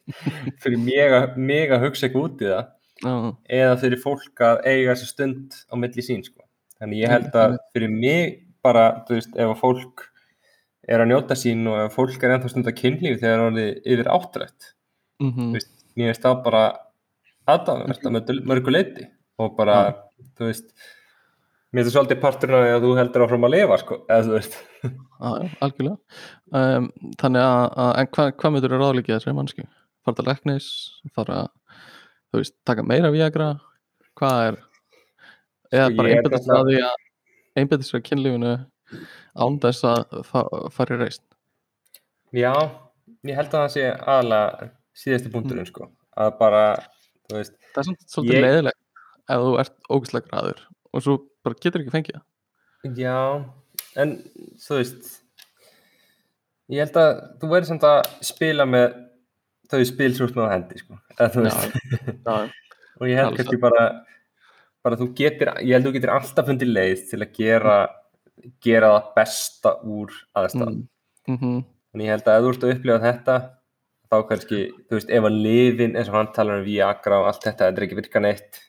[0.64, 2.68] fyrir mig að, mig að hugsa eitthvað út í það
[3.06, 3.16] já,
[3.62, 6.44] eða fyrir fólk að eiga þessi stund á milli sín sko.
[6.80, 10.06] þannig ég held að fyrir mig bara, þú veist, ef að fólk
[10.90, 13.82] er að njóta sín og ef fólk er ennþá stund að kynlífi þegar það er
[13.94, 14.70] yfir áttrætt
[15.22, 16.64] mm, veist, mér finnst það bara
[17.50, 19.78] aðdáðanvert að mörgu leiti og bara,
[20.38, 20.74] þú veist
[21.70, 24.24] mér finnst það svolítið parturinn af því að þú heldur áfram að lifa sko, eða
[24.28, 24.56] þú veist.
[24.84, 25.30] Já,
[25.66, 25.98] algjörlega.
[26.60, 26.88] Um,
[27.22, 29.66] Þannig að, að en hvað hva myndur þú ráðleikið þessari mannski?
[30.06, 30.70] Fara til læknis,
[31.16, 31.38] fara
[32.32, 33.50] þú veist, taka meira viagra?
[34.20, 34.58] Hvað er
[35.70, 37.06] eða Sko, bara náttúrulega- að því að
[37.62, 38.54] einbættist að kynlífinu
[39.40, 41.22] án þess að það fari reist
[42.34, 42.54] Já,
[43.26, 46.64] ég held að það sé aðalega síðasti punkturinn sko að bara,
[47.30, 48.80] þú veist það er svolítið Ég- leiðilegt
[49.30, 52.26] ef þú ert ógæslega græður og svo bara getur ekki fengið það.
[53.00, 53.20] Já,
[54.00, 54.16] en
[54.64, 55.10] þú veist
[56.70, 58.00] ég held að þú verður samt að
[58.30, 58.88] spila með
[59.70, 61.00] þau spil svo með hendi sko.
[61.20, 61.58] Eða, Já.
[62.26, 62.38] Já,
[63.00, 63.88] og ég held kannski bara
[64.86, 67.78] bara þú getur, ég held að þú getur alltaf fundið leið til að gera
[68.64, 70.82] gera það besta úr aðstæðan
[71.28, 71.64] mm -hmm.
[71.94, 73.36] en ég held að ef þú ert að upplifa þetta
[74.10, 77.44] þá kannski, þú veist, ef að lifin eins og hann talar um Viagra og allt
[77.44, 78.62] þetta þetta er ekki virka neitt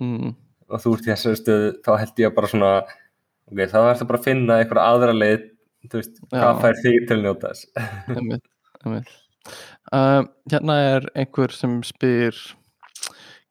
[0.00, 0.34] mm,
[0.70, 4.00] og þú ert í þessari stöðu, þá held ég að bara svona ok, þá er
[4.00, 5.46] það bara að finna einhverja aðra leið,
[5.86, 6.60] þú veist, hvað Já.
[6.64, 7.66] fær þig til að njóta þess
[8.16, 8.46] einmitt,
[8.82, 9.12] einmitt.
[9.94, 12.40] Uh, hérna er einhver sem spyr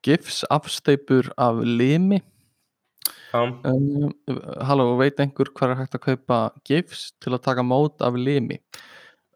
[0.06, 2.20] gifs afsteipur af limi
[3.36, 4.12] um,
[4.68, 8.60] halló, veit einhver hvað er hægt að kaupa gifs til að taka mót af limi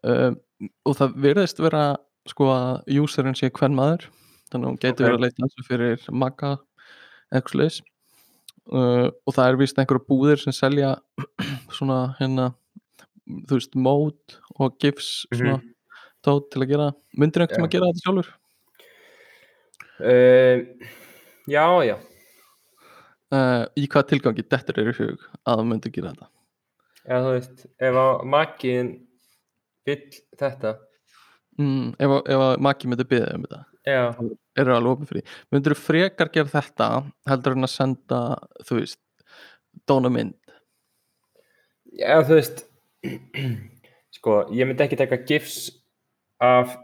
[0.04, 0.36] um,
[0.84, 1.84] og það virðist vera
[2.28, 4.10] sko að userinn sé hvern maður
[4.52, 5.06] þannig að hún geti Ok.
[5.06, 6.52] verið að leita þessu fyrir maga
[7.32, 7.80] eitthvað slis
[8.72, 10.94] uh, og það er vist einhverja búðir sem selja
[11.76, 12.50] svona hérna
[13.46, 15.68] þú veist, mót og gifs svona Mhm.
[16.26, 16.86] tót til að gera.
[17.16, 17.66] Myndir einhvern Já.
[17.66, 18.26] að gera þetta sjálfur?
[20.00, 20.64] Uh,
[21.48, 21.96] já, já.
[23.30, 26.28] Uh, í hvað tilgangi dettur er í hug að það myndi gera þetta?
[27.06, 28.90] Já, þú veist, ef að makiðin
[29.86, 30.02] vill
[30.40, 30.72] þetta.
[31.60, 33.60] Mm, ef, að- að maki myndi byggja um þetta?
[33.86, 34.02] Já,
[34.60, 35.38] eru alveg opið fyrir því.
[35.52, 36.88] Myndir þú frekar gera þetta
[37.30, 38.20] heldur en að senda
[38.68, 39.00] þú veist
[39.90, 40.36] dóna mynd?
[41.98, 42.64] Já, þú veist
[44.16, 45.58] sko, ég myndi ekki taka gifs
[46.40, 46.76] af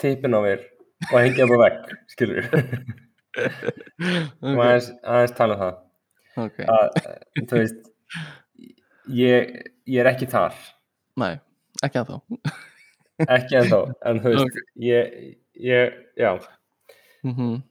[0.00, 0.64] teipin á mér
[1.10, 2.48] og hengja á vegg, skilur
[3.38, 5.76] og aðeins, aðeins tala um það.
[6.38, 6.98] Ok, að,
[7.50, 7.92] þú veist
[9.10, 9.54] ég,
[9.90, 10.58] ég er ekki þar.
[11.18, 11.34] Nei,
[11.82, 12.66] ekki að þá
[13.26, 15.18] ekki ennþá, en þú veist ég,
[15.58, 16.30] ég, já
[17.26, 17.62] mm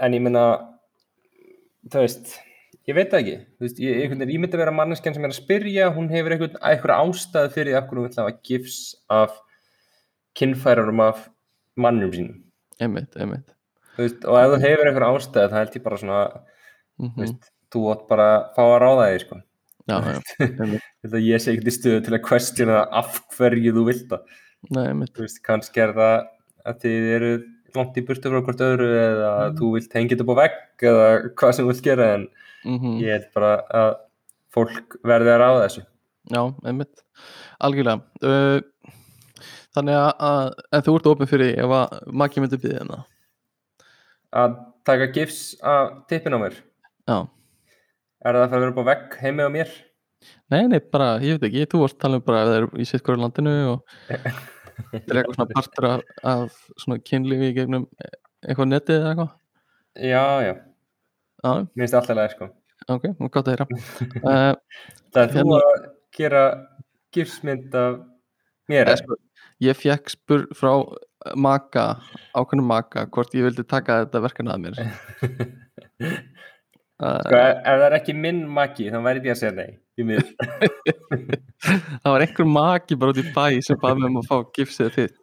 [0.00, 0.44] en ég meina
[1.92, 2.32] þú veist,
[2.88, 3.36] ég veit það ekki.
[3.58, 6.36] Þú veist, ég, ég, ég myndi að vera manneskjan sem er að spyrja hún hefur
[6.36, 8.80] einhver ástæð fyrir hverju hún vil hafa gifs
[9.12, 9.36] af
[10.38, 11.26] kynfærarum af
[11.80, 12.42] mannum sínum.
[12.80, 13.52] Einmitt, einmitt.
[13.98, 16.24] Veist, og ef þú hefur einhver ástæð það held ég bara svona,
[17.00, 19.40] mm þú veist þú átt bara að fá að ráða því sko.
[19.90, 20.18] já, já,
[21.30, 24.36] ég sé ekkert í stöðu til að questiona af hverju þú vilt það.
[25.46, 26.16] Kannski er það
[26.68, 27.30] að þið eru
[27.78, 29.56] langt í burtu frá hvort öðru eða Mm.
[29.58, 32.28] þú vilt hengja þetta á vegg eða hvað sem þú vilt gera en
[32.64, 33.90] mm ég held bara að
[34.54, 35.82] fólk verði að ráða þessu.
[36.30, 37.02] Já, einmitt.
[37.60, 38.02] Algjörlega.
[39.70, 43.04] Þannig að, að en þú ert opið fyrir ef að maki myndi byggja um það?
[44.40, 44.56] Að
[44.90, 46.56] taka gifs af tippin á mér?
[47.06, 47.18] Já,
[48.26, 49.70] er það að fara að vera á vegg heimi á mér?
[50.50, 51.64] Nei, nei, bara, ég veit ekki.
[51.70, 53.78] Þú varst að tala um bara ef það er í sitt hverju landinu og
[54.92, 59.36] þetta er eitthvað svona partur af, af svona kynlífi gegnum eitthvað netið eða eitthvað?
[60.00, 60.54] Já, já,
[61.44, 62.50] mér finnst alltaf leið sko.
[62.90, 63.66] Ok, gott að heyra.
[64.20, 64.52] Uh,
[65.12, 66.44] það er þú Hérna- að gera
[67.14, 68.00] gifsmynd af
[68.70, 69.18] mér Eða, sko,
[69.66, 70.72] ég fekk spur frá
[71.36, 71.84] maka,
[72.32, 74.78] ákveðnum maka hvort ég vildi taka þetta verkefni að mér
[77.00, 80.32] sko, ef, það er ekki minn maki þá væri ég að segja nei því miður.
[82.02, 84.90] það var einhver maki bara út í bæ sem baði mig um að fá gifsið
[84.96, 85.14] þitt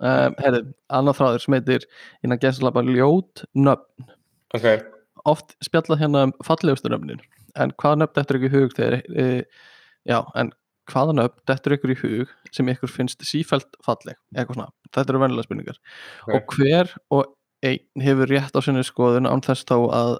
[0.00, 0.64] um, herri,
[0.98, 1.86] annað þráður sem heitir
[2.24, 4.10] innan gæstlapa ljót nöfn.
[4.54, 4.68] Ok,
[5.28, 7.24] oft spjallað hérna um fallegustu nöfnin
[7.60, 9.26] en hvað nöfn dettur ykkur í hug þegar e,
[10.08, 10.52] já, en
[10.90, 15.24] hvaða nöfn dettur ykkur í hug sem ykkur finnst sífælt falleg, eitthvað svona þetta eru
[15.24, 15.80] venjulega spurningar.
[16.28, 16.34] Ok.
[16.34, 17.32] og hver og
[17.64, 20.12] einn hefur rétt á sinni skoðun án þess þá að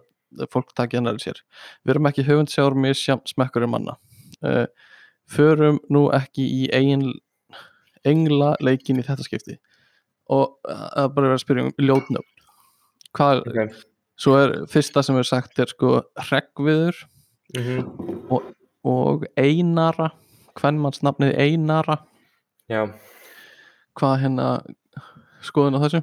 [0.50, 1.38] fólk taki hennar sér.
[1.84, 2.96] Við erum ekki höfundsjár með
[3.30, 3.98] smekkur um manna
[4.42, 4.66] uh,
[5.30, 7.12] förum nú ekki í eigin
[8.04, 9.58] engla leikin í þetta skipti.
[10.32, 12.44] Og að bara vera að spyrja um ljótnöfn.
[13.14, 13.78] Hvað, ok.
[14.20, 17.00] Svo er fyrsta sem er sagt er sko hreggviður
[17.56, 18.42] mm
[18.84, 20.10] og einara.
[20.60, 21.94] Hvernmanns nafnið einara.
[22.68, 22.82] Já,
[23.96, 24.48] hvað hérna
[25.44, 26.00] skoðun á þessu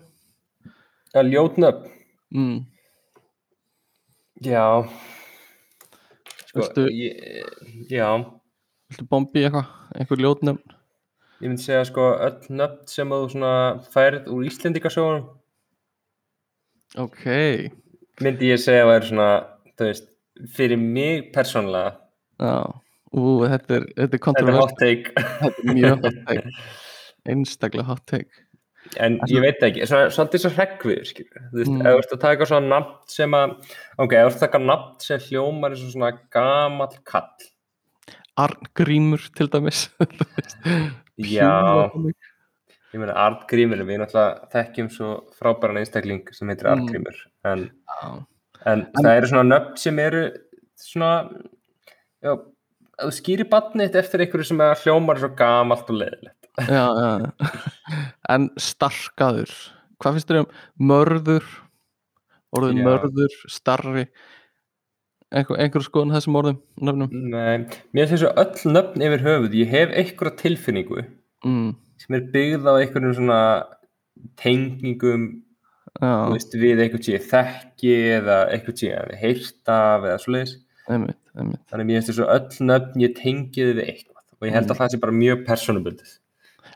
[1.13, 1.89] ja, ljótnöfn
[2.35, 2.59] mm.
[4.47, 4.67] já.
[6.45, 7.17] Sko, Viltu- ég,
[7.91, 8.11] já.
[8.91, 10.77] Viltu bombi eitthvað, einhver ljótnöfn
[11.41, 13.53] ég myndi segja sko öll nöfn sem þú svona
[13.93, 15.23] færð úr Íslendingasögunum.
[17.01, 17.23] Ok,
[18.21, 19.29] myndi ég segja að væri svona
[19.73, 20.07] þú veist,
[20.53, 21.95] fyrir mig persónlega
[22.41, 22.55] já.
[23.11, 25.13] Ú, þetta er, þetta er þetta er hot take.
[25.41, 26.53] Þetta er mjög hot take.
[27.31, 28.45] Einstaklega hot take
[28.99, 31.43] En ég veit ekki, svolítið svo hreggviður, skilur.
[31.51, 31.81] Þú veist, Mm.
[31.85, 33.53] ef þú ert að taka svona nafn sem að,
[33.99, 37.47] ok, ef þú ert að taka nafn sem hljómar eins og svona gamall kall.
[38.41, 39.89] Arngrímur til dæmis.
[41.21, 41.91] Já,
[42.91, 46.73] ég meina Arngrímur, við náttúrulega þekkjum svo frábæran einstakling sem heitir Mm.
[46.81, 47.17] Arngrímur.
[47.45, 48.25] En, Já.
[48.65, 50.23] en það eru svona nöfn sem eru
[50.75, 51.11] svona,
[52.23, 52.35] já,
[52.99, 56.40] þú skýrir barnið þitt eftir einhverju sem hljómar svo gamalt og leiðilegt.
[56.59, 57.31] Já, já.
[58.33, 59.51] en starkaður.
[60.01, 60.49] Hvað finnst þér um
[60.91, 61.45] mörður?
[62.51, 62.85] Orðin Já.
[62.89, 64.05] mörður, starri.
[65.31, 67.13] Einhver, einhver skoðun þessum orðum nöfnum?
[67.31, 67.61] Nei,
[67.95, 71.05] mér finnst þessu öll nöfn yfir höfuð, ég hef einhverja tilfinningu
[71.47, 71.69] mm,
[72.03, 73.37] sem er byggð á einhverjum svona
[74.41, 75.29] tengingum
[76.33, 80.57] veist, við einhvern tíu þekki eða einhvern tíu að við heyrt af eða svoleiðis.
[80.89, 84.23] Þannig mér finnst þessu öll nöfn ég tengiði við eitthvað.
[84.41, 84.73] Og ég held Mm.
[84.75, 86.13] að það sé bara mjög persónubundið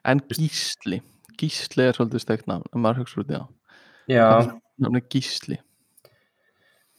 [0.06, 1.02] en gísli,
[1.40, 3.50] gísli er svolítið steikt nafn en maður hugsa út í það.
[4.12, 4.28] Já,
[4.82, 5.60] nafn er gísli.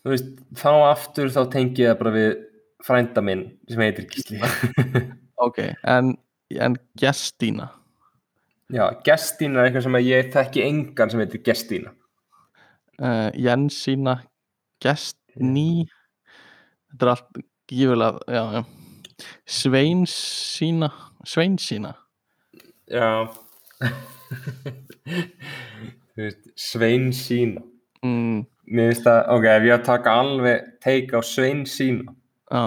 [0.06, 2.28] Þú veist, þá aftur þá tengi ég það bara við
[2.86, 4.42] frænda minn sem heitir Gísli.
[5.36, 6.14] Ok, en,
[6.48, 7.66] en Gestína?
[8.72, 11.92] Já, Gestína er eitthvað sem að ég þekki engan sem heitir Gestína.
[12.96, 14.14] Uh, Jensína
[14.80, 15.84] Gestný.
[16.88, 18.64] Þetta er allt já.
[19.58, 20.88] Sveinsína.
[21.26, 21.92] Sveinsína
[22.90, 23.08] já.
[26.16, 27.62] Þú veist, Svein sína.
[28.04, 32.12] Mm, Mér finnst það, ok, ef ég að taka alveg teika á Svein sína
[32.50, 32.62] já,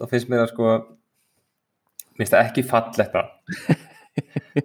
[0.00, 3.34] þá finnst mér það sko mér finnst það ekki fallegt nafn.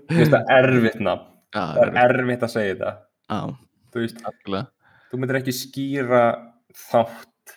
[0.05, 1.27] Mér finnst það erfitt nafn.
[1.55, 2.45] Já, það er erfitt.
[2.47, 2.93] að segja þetta.
[3.31, 3.39] Já,
[3.91, 4.65] þú veist, algjörlega.
[5.11, 6.23] þú myndir ekki skýra
[6.85, 7.55] þátt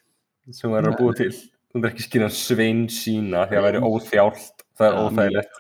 [0.55, 1.31] sem það er að búa til.
[1.39, 5.59] Þú myndir ekki skýra Svein sína því að það væri óþjált það er óþægilegt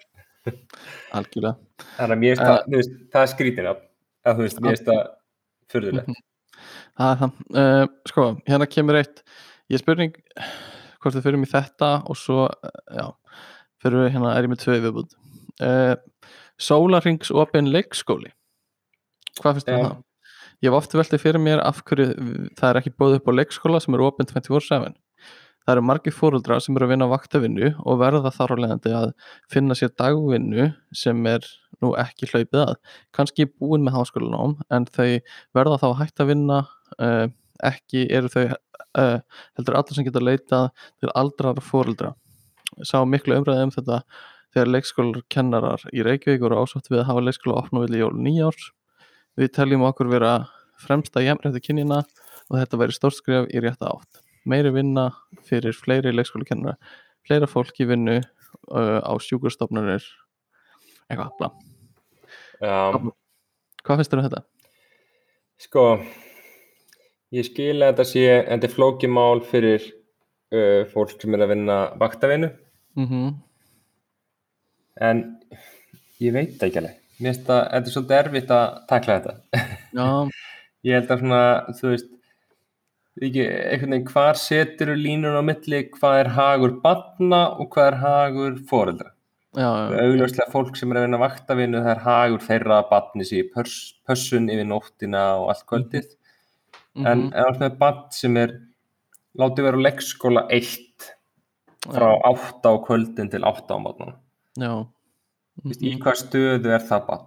[1.18, 1.54] algjörlega.
[1.98, 3.84] Þannig að mér þú veist, það er skrítin að
[4.28, 5.04] þú veist, mér finnst það
[5.74, 6.24] furðulegt.
[6.98, 7.38] Það er það.
[7.54, 9.22] Uh, sko, hérna kemur eitt.
[9.70, 10.16] Ég spurning
[10.98, 13.06] hvort þið fyrir mig þetta og svo, uh, já
[13.82, 15.16] fyrir við hérna, er ég með tvö viðbúð
[15.62, 15.94] uh,
[16.58, 18.32] Sólarings opin leikskóli.
[19.38, 19.88] Hvað finnst þið um Já.
[19.88, 20.04] það?
[20.58, 22.06] Ég hef oft veltið fyrir mér af hverju
[22.58, 24.90] það er ekki bóðið upp á leikskóla sem er opin 24-7
[25.68, 29.10] Það eru margir fóruldrar sem eru að vinna vaktavinnu og verða þar á leiðandi að
[29.52, 30.64] finna sér dagvinnu
[30.96, 31.44] sem er
[31.84, 32.70] nú ekki hlaupið að.
[33.12, 35.18] Kannski búin með háskólanám en þau
[35.58, 36.60] verða þá að hætta að vinna,
[36.96, 37.26] uh,
[37.68, 39.18] ekki eru þau uh,
[39.60, 40.70] heldur allir sem geta leitað
[41.02, 42.14] til aldrar fóruldra.
[42.80, 43.98] Sá miklu umræði um þetta
[44.54, 48.70] þegar leikskólar kennarar í Reykjavík voru ásátt við að hafa leikskóla opna vilja jól nýjárs.
[49.36, 50.32] Við teljum okkur vera
[50.80, 52.00] fremsta jæmrætti kynjina
[52.48, 55.08] og þetta væri stórt skref í rétta átt meiri vinna
[55.48, 56.76] fyrir fleiri leikskólakennara
[57.28, 60.04] fleira fólk í vinnu uh, á sjúkurstofnunir
[61.08, 61.50] eitthvað, bla.
[62.60, 63.12] Já,
[63.84, 64.44] Hvað finnst þér um þetta?
[65.58, 65.84] sko
[67.34, 69.84] ég skil að þetta sé þetta er flókið mál fyrir
[70.54, 72.50] uh, fólk sem er að vinna vaktavinnu.
[72.98, 73.36] Mm
[74.98, 75.20] en
[76.22, 76.96] ég veit ekki alveg.
[77.18, 79.66] Mér finnst það, þetta er svolítið erfitt að takla þetta.
[79.94, 80.06] Já,
[80.88, 81.42] ég held að svona,
[81.78, 82.08] þú veist
[83.22, 87.98] ekki, einhvern veginn, hvar setur línur á milli, hvað er hagur barna og hvað er
[88.02, 89.12] hagur foreldra?
[89.58, 94.50] Augljóslega fólk sem er að vinna vaktavinnu það er hagur þeirra að barni sér pössun
[94.52, 96.10] yfir nóttina og allt kvöldið.
[96.98, 98.54] En mhm, ef það er barn sem er
[99.38, 101.10] látið vera á leikskóla eitt
[101.86, 104.14] frá átta á kvöldin til átta á mótna
[104.58, 104.72] já.
[105.78, 107.26] í hvað stöðu er það barn?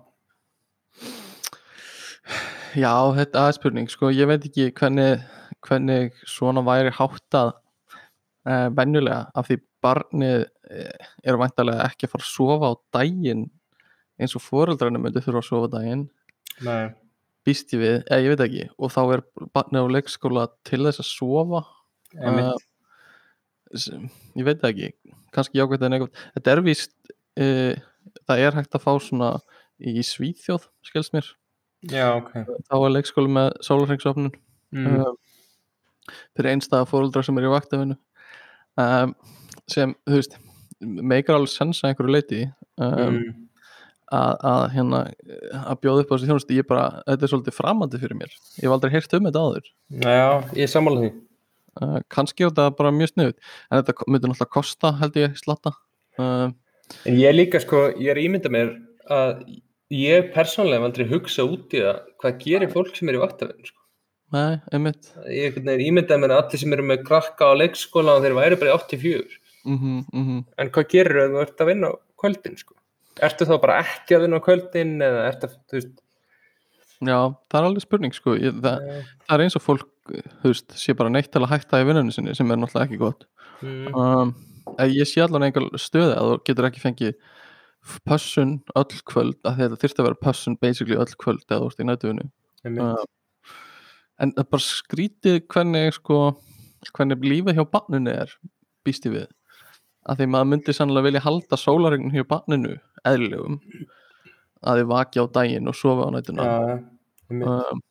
[2.72, 5.24] Já, þetta er spurning, sko, ég veit ekki hvernig,
[5.68, 7.54] hvernig svona væri háttað
[8.48, 13.46] uh, venjulega af því barnið uh, er væntalega ekki að fara að sofa á daginn
[14.22, 16.10] eins og foreldrarnir myndi þurfa að sofa á daginn.
[16.62, 16.92] Nei.
[17.42, 18.66] býst ég við, eða ég veit ekki.
[18.78, 19.22] Og þá er
[19.56, 21.62] barnið á leikskóla til þess að sofa.
[22.14, 22.52] Uh,
[24.38, 24.92] ég veit ekki.
[25.34, 26.28] Kannski jákvæmt en eitthvað.
[26.36, 26.94] Þetta er víst
[27.42, 27.80] uh,
[28.28, 29.32] það er hægt að fá svona
[29.82, 31.32] í Svíþjóð, skilst mér.
[31.90, 32.34] Já, ok.
[32.70, 34.88] Þá er leikskóli með sólarhengsofnun mm.
[35.02, 35.18] um,
[36.38, 37.98] fyrir einstæða fóruldra sem er í vaktafinu
[38.82, 39.14] um,
[39.72, 40.38] sem, þú veist
[40.82, 42.44] meikar alveg sens að einhverju leiti
[42.82, 43.34] um, Mm.
[44.12, 45.00] að, að hérna
[45.62, 48.66] að bjóða upp á þessi þjónustu, ég bara þetta er svolítið framandi fyrir mér, ég
[48.66, 49.68] hef aldrei heyrt um þetta áður.
[50.02, 50.26] Já,
[50.58, 51.12] ég er sammála því.
[51.80, 53.38] Uh, kannski er þetta bara mjög sniðut
[53.70, 55.72] en þetta myndi náttúrulega kosta held ég slatta.
[56.20, 56.50] Uh,
[57.08, 58.74] En ég er líka sko, ég er ímynda mér
[59.08, 59.46] að
[59.96, 63.70] ég persónlega hef aldrei hugsa út í það hvað gerir fólk sem er í vaktavinn
[63.70, 63.78] sko.
[64.36, 65.12] Nei, einmitt.
[65.32, 68.72] Ég ímynda mér að allir sem eru með krakka á leikskóla og þeir væri bara
[68.72, 69.80] í 84 mm
[70.12, 72.76] -hmm, en hvað gerir ef þú ert að vinna á kvöldin sko?
[73.22, 75.96] Ertu þá bara ekki að vinna á kvöldin eða ertu að, veist,
[77.02, 77.20] já,
[77.52, 78.36] það er alveg spurning sko.
[78.36, 79.90] Ég, það, Eh, það er eins og fólk
[80.44, 83.28] veist, sé bara neitt til að hætta í vinnunni sinni sem er náttúrulega ekki gott.
[83.62, 84.36] Mm, um,
[84.78, 87.14] en ég sé allan einhver stöði að þú getur ekki fengið
[88.08, 91.82] pössun öll kvöld að þetta þyrfti að vera pössun basically öll kvöld eða þú ert
[91.82, 92.28] í nætuvinnu
[92.66, 92.84] einmitt.
[92.84, 93.06] uh,
[94.22, 96.18] en það bara skrítið hvernig sko
[96.96, 98.34] hvernig lífið hjá barninu er
[98.86, 99.28] býst ég við
[100.10, 103.60] að því maður myndi sannlega vilja halda sólaregnum hjá barninu eðlilegum
[104.62, 106.82] að þið vaki á daginn og sofa á Já,
[107.30, 107.48] einmitt.
[107.48, 107.82] um,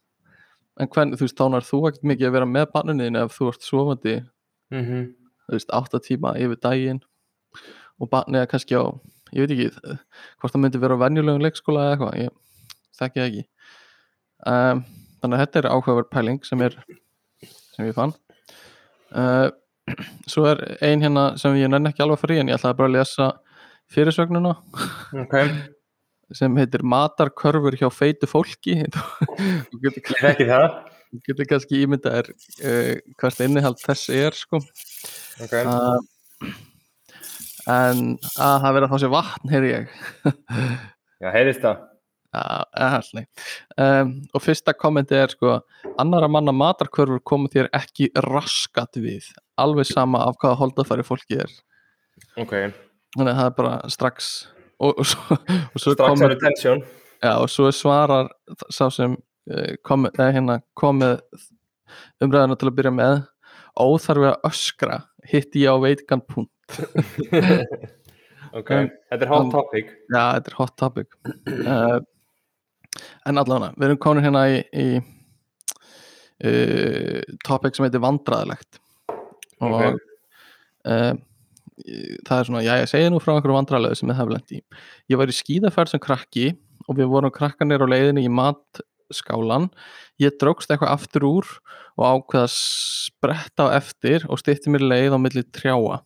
[0.81, 3.49] en hvernig, þú veist, þá nær þú ekkert mikið að vera með barninu ef þú
[3.53, 4.17] ert sofandi
[4.71, 5.01] Mhm.
[5.49, 7.01] þú veist, 8 tíma yfir daginn
[8.01, 8.87] og barnið er kannski á
[9.35, 9.99] ég veit ekki, eh,
[10.41, 12.31] hvort það myndi vera á venjulegum leikskóla eða eitthvað, ég
[12.99, 13.45] þekki það ekki
[14.47, 14.85] um,
[15.21, 16.77] þannig að þetta er áhugaverð pæling sem er
[17.75, 18.15] sem ég fann.
[19.11, 19.49] Uh,
[20.31, 22.79] svo er ein hérna sem ég nenni ekki alveg að fara í en ég ætlaði
[22.79, 23.29] bara að lesa
[23.91, 24.53] fyrirsögnuna
[25.19, 25.35] Ok,
[26.37, 28.79] sem heitir matarkörfur hjá feitu fólki.
[29.71, 30.69] Þú getur, ég þekki það.
[31.11, 34.63] þú getur kannski ímyndað er uh, hvert innihald þess er sko.
[35.43, 36.55] Ok, uh,
[37.71, 38.05] en
[38.39, 39.97] að það verið að fá sér vatn heyri ég.
[41.23, 41.90] Já, heyrðist það.
[42.35, 45.57] Um, og fyrsta kommenti er sko
[46.01, 49.27] annara manna matarkörfur komu þér ekki raskat við.
[49.61, 51.53] Alveg sama af hvaða holdafæri fólki er.
[52.39, 52.55] Ok,
[53.17, 54.31] þannig að það er bara strax
[54.79, 56.83] og, og, svo, og, svo, strax komið, er attention.
[57.21, 58.31] já, og svo svarar
[58.69, 61.21] sá sem uh, kom, eh, hérna, kom með
[62.23, 63.23] umræðina til að byrja með
[63.81, 65.01] óþarfi að öskra.
[65.31, 66.79] Hitti ég á veitkan punkt.
[68.51, 68.71] Ok,
[69.11, 69.93] þetta er hot um, topic.
[70.11, 71.13] Já, þetta er hot topic.
[71.47, 72.01] Uh,
[73.29, 74.87] En allavega, við erum komin hérna í, í
[76.45, 78.81] uh, topic sem heitir vandræðilegt
[79.61, 80.01] og Ok.
[80.89, 81.13] uh,
[82.27, 84.61] það er svona, já ég segi nú frá einhverju vandræðilegu sem ég hef lent í.
[85.13, 86.47] Ég var í skíðaferð sem krakki
[86.89, 89.71] og við vorum krakkanir á leiðinni í matskálan.
[90.21, 91.49] Ég drókst eitthvað aftur úr
[91.97, 96.01] og ákveða að spretta á eftir og stýtti mér leið á milli trjáa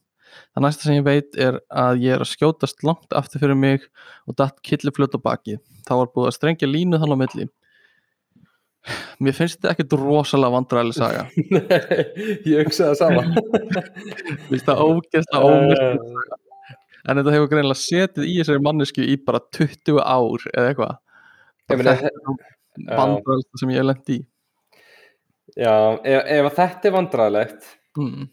[0.54, 3.84] Það næsta sem ég veit er að ég er að skjótast langt aftur fyrir mig
[4.28, 5.58] og datt killiflöt á baki.
[5.88, 7.46] Það var búið að strengja línu þannig á milli.
[9.24, 11.22] Mér finnst þetta ekkert rosalega vandræðileg saga.
[12.50, 13.22] ég hugsa það sama.
[13.30, 16.42] Mér finnst það ógeðslega ómyrk.
[17.04, 20.94] En þetta hefur greinilega setið í þessari mannesku í bara 20 ár eða eitthvað.
[21.72, 22.14] Þetta er
[23.00, 24.20] vandræðilegsta sem ég hef lent í.
[25.54, 28.24] Já, ef, ef að þetta er vandræðilegt, Mm.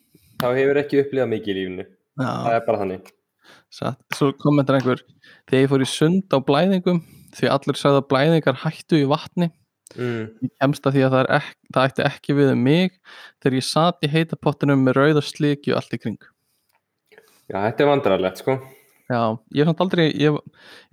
[0.41, 1.85] Þá hefur ekki upplifað mikið í lífinu.
[2.19, 3.09] Það Já, er bara þannig.
[3.71, 4.01] satt.
[4.17, 5.01] Svo kommentar einhver,
[5.47, 6.99] þegar ég fór í sund á blæðingum,
[7.37, 9.51] því allir sagði að blæðingar hættu í vatni,
[9.91, 10.29] Mm.
[10.39, 12.93] ég kemst að því að það, er ek, það ætti ekki við um mig
[13.43, 16.21] þegar ég sat í heitapottinum með rauða slikju allt í kring
[17.51, 18.55] Já, þetta er vandræðilegt, sko.
[19.11, 19.19] já,
[19.51, 20.05] ég hef aldrei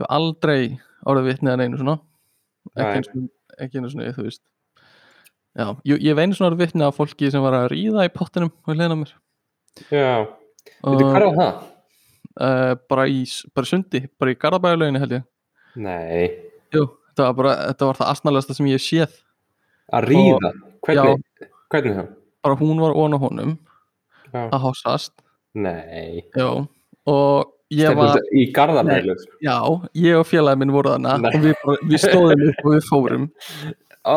[0.09, 1.95] aldrei orðið vitnið að neinu svona
[2.75, 2.83] Nei.
[2.83, 3.29] ekki einu svona,
[3.63, 4.43] ekki einu svona þú veist
[5.55, 8.13] já, ég, ég hef einu svona orðið vitnið af fólki sem var að ríða í
[8.19, 9.15] pottinum og hliðna á mér
[9.93, 10.26] Já,
[10.85, 11.62] veitu hvað var það?
[12.41, 13.22] uh, bara í
[13.57, 15.24] bara sundi, bara í garðabæjuleginni held ég
[15.79, 16.29] Nei,
[16.74, 19.12] Jú, þetta var bara, þetta var það asnalegasta sem ég séð
[19.95, 20.51] að ríða.
[20.85, 21.22] Hvernig,
[21.72, 22.09] hvernig það?
[22.45, 23.55] bara hún var ón á honum
[24.33, 24.43] Já.
[24.53, 25.14] að hossast
[25.59, 26.49] Nei, já,
[27.09, 29.14] og ég var í garðabælu.
[29.43, 29.57] Já,
[29.97, 31.31] ég og félagi minn voru þarna Nei.
[31.35, 33.24] og við, bara, við stóðum upp og við fórum
[34.09, 34.16] Á,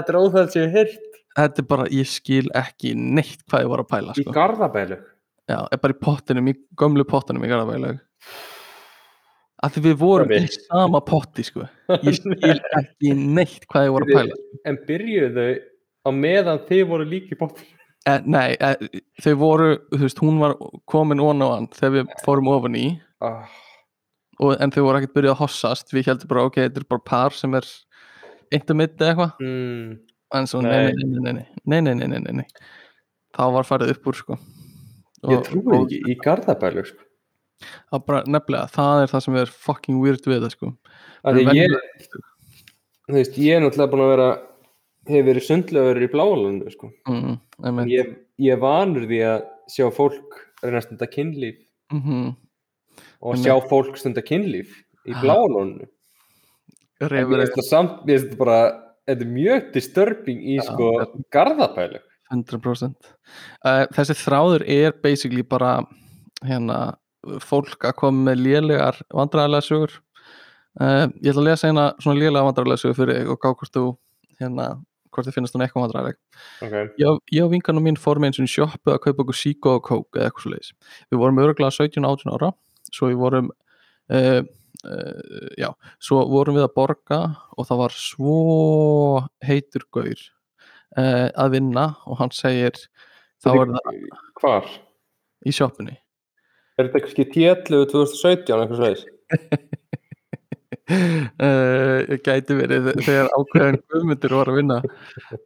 [0.00, 3.62] þetta er óþægt sem ég hef heyrt Þetta er bara, ég skil ekki neitt hvað
[3.64, 4.32] ég var að pæla í sko.
[4.34, 4.96] garðabælu.
[5.50, 8.00] Já, er bara í pottinum, í gömlu pottinum í Garðabælaug
[9.60, 11.66] að því við vorum í sama potti sko.
[12.00, 14.38] ég skil ekki neitt hvað ég var að pæla
[14.70, 15.46] En byrjuðu
[16.06, 17.66] á meðan þið voru líka í bóttin?
[18.08, 18.86] eh, Nei, eh,
[19.20, 20.54] þau voru, þú veist, hún var
[20.88, 22.86] komin ón á hann þegar við fórum ofan í
[23.20, 23.44] Ah,
[24.40, 27.04] og, en þau voru ekkert byrjuð að hossast við heldum bara, ok, þetta er bara
[27.10, 27.66] par sem er
[28.56, 29.90] intimate eða eitthvað mm,
[30.34, 30.92] en svo nei,
[31.64, 32.46] nei, nei, nei
[33.36, 34.38] þá var farið upp úr sko.
[35.22, 37.06] og, ég trúi og, ekki í Garðabælu sko.
[37.62, 40.72] það, bara, nefnilega, það er það sem er fucking weird við það sko.
[41.56, 41.76] ég,
[43.10, 44.28] veist, ég er náttúrulega búin að vera
[45.10, 46.92] hefur verið sundlega verið í blálandu sko.
[47.08, 51.56] mm, en ég, ég er vanur því að sjá fólk reyna stundar kynlíf.
[51.90, 52.34] Mm -hmm.
[53.20, 53.68] og en sjá en...
[53.68, 54.76] fólk stundar kynlíf
[55.08, 55.88] í blálandu
[57.00, 58.58] en ég veist það samt, ég veist það bara
[59.10, 60.90] þetta er mjög disturbing í Já, sko
[61.34, 65.80] garðabælu 100% uh, þessi þráður er basically bara
[66.46, 66.80] hérna
[67.44, 69.96] fólk að koma með lélegar vandræðilega sögur.
[70.80, 73.74] Uh, ég ætla að lesa eina svona lélega vandræðilega sögur fyrir þig og gá hvort
[73.74, 73.84] þú
[74.40, 74.66] hérna,
[75.10, 76.18] hvort þið finnast hún eitthvað vandræðileg
[76.62, 76.92] okay.
[77.02, 80.16] ég, ég og vinkanum mín fórum eins og sjoppu að kaupa okkur síkó og kók
[80.16, 80.70] eða eitthvað svo leiðis
[81.10, 82.52] við vorum örgulega 17-18 ára
[82.86, 84.40] svo við vorum uh,
[85.60, 85.70] já,
[86.00, 87.20] svo vorum við að borga
[87.56, 88.36] og það var svo
[89.44, 90.22] heitur gaur
[90.96, 92.78] uh, að vinna og hann segir
[93.42, 94.00] þá er það
[94.40, 94.70] Hvar?
[95.46, 95.98] í sjoppunni.
[96.78, 99.02] Er þetta kannski T11 2017 eitthvað sveis?
[101.40, 104.80] uh, gæti verið þegar ákveðin guðmundur var að vinna.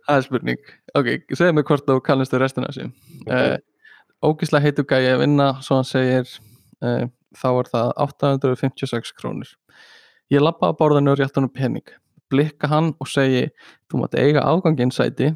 [0.07, 0.73] Það er spurning.
[0.95, 2.91] Ok, segðu mig hvort þú kannast þau restina þessu.
[3.27, 3.57] Uh,
[4.25, 6.39] ógíslega heitur gæi að vinna svo hann segir
[7.39, 9.51] þá er það 856 krónur.
[10.33, 11.87] Ég lappa á borðinu og rétt honum pening.
[12.33, 13.49] Blikka hann og segi
[13.91, 15.33] þú mátt eiga afganginn sæti.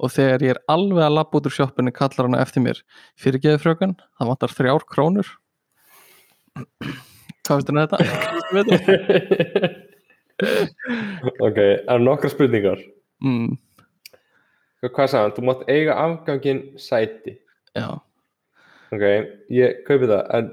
[0.00, 2.80] Og þegar ég er alveg að lappa út úr sjoppunni kallar hann eftir mér
[3.20, 5.28] fyrirgeðu frökun, það vantar þrjár krónur.
[7.46, 7.98] Hvað finnst þér um þetta?
[10.40, 12.80] Ok, eru nokkra spurningar?
[13.20, 13.58] Mm,
[14.80, 15.34] Hvað sagði hann?
[15.36, 17.34] Þú mátt eiga afganginn sæti.
[17.76, 17.98] Já,
[18.90, 19.02] Ok,
[19.54, 20.46] ég kaupi það en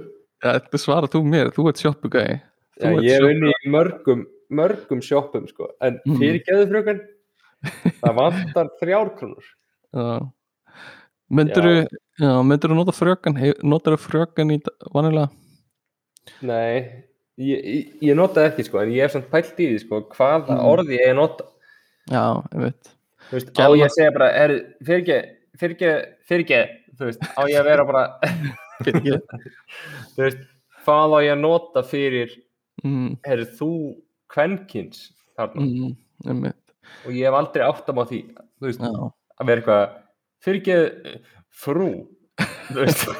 [0.45, 2.35] Þetta svarar þú mér, þú ert sjoppugæði
[3.01, 5.71] ég hef unni í mörgum mörgum sjoppum sko.
[5.81, 6.17] En Mhm.
[6.21, 6.99] fyrirgefðu fröken
[8.03, 9.47] það vantar þrjár krónur.
[11.33, 11.65] Myndur
[12.19, 14.59] þú myndur þú nota frökun notar þú frökun í
[14.93, 15.31] vanilega
[16.45, 17.05] Nei,
[17.41, 17.65] ég,
[18.01, 20.65] ég, nota ekki sko en ég hef samt pælt í því sko hvaða Mhm.
[20.69, 21.45] orði ég nota.
[22.11, 22.91] Já, ég veit
[23.31, 24.55] veist, á ég að segja bara er,
[24.85, 25.29] fyrirgeð,
[25.61, 28.03] fyrirgeð, fyrirgeð þú veist, á ég að vera bara
[30.15, 30.43] þú veist,
[30.85, 32.35] hvað á ég að nota fyrir
[32.83, 33.71] mm, er þú
[34.31, 35.67] kvenkins þarna?
[36.25, 36.49] Mm,
[37.05, 39.09] og ég hef aldrei áttam á því þú veist, Já,
[39.41, 39.97] að vera eitthvað
[40.45, 40.85] fyrirgeð
[41.55, 41.91] frú
[42.69, 43.09] þú veist.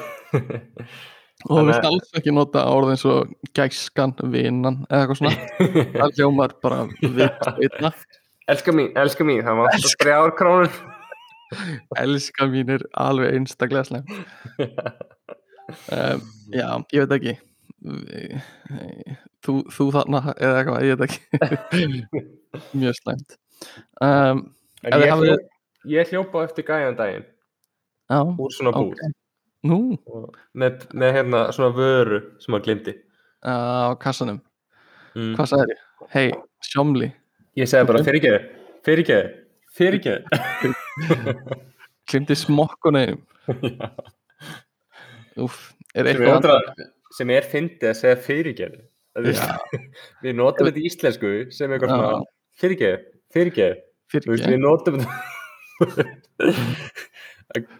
[1.46, 5.48] Og þú veist alls ekki nota orð eins og gæskan, vinan eða eitthvað svona.
[6.00, 7.90] Það hljómar bara við einna
[8.52, 10.78] elska mín, elska mín, það vantar þrjár krónur.
[12.02, 14.02] Elska mín er alveg einstaklega slem
[15.94, 17.34] um, já, ég veit ekki.
[19.46, 21.20] Þú, þú þarna eða eitthvað, ég veit ekki.
[22.82, 23.36] Mjög slemt
[24.02, 24.42] um,
[24.82, 25.38] ég, hljó,
[25.92, 27.30] ég hljópa eftir gæjan daginn.
[28.10, 28.96] Já, úr svona búð.
[28.96, 29.14] Ok
[29.66, 29.78] nú,
[30.56, 32.94] með, með hérna svona vöru sem hann glimti
[33.46, 34.40] á kassanum.
[35.16, 35.34] Mm.
[35.38, 35.84] hvað sagði ég?
[36.12, 36.26] hei,
[36.64, 37.10] sjómli
[37.56, 38.36] ég segi bara fyrirgeð,
[38.86, 39.24] fyrirgeð
[39.76, 40.20] fyrirgeð
[42.08, 43.22] klimti smokkunum
[45.36, 45.56] Úf,
[45.92, 46.56] er eitthvað undra,
[47.16, 48.76] sem er fyndið að segja fyrirgeð
[49.26, 49.56] Já.
[50.24, 52.24] við notum þetta í íslensku sem eitthvað svona
[52.60, 52.96] fyrirgeð,
[53.32, 53.76] fyrirgeð
[54.06, 55.00] Þú veist, fyrir við notum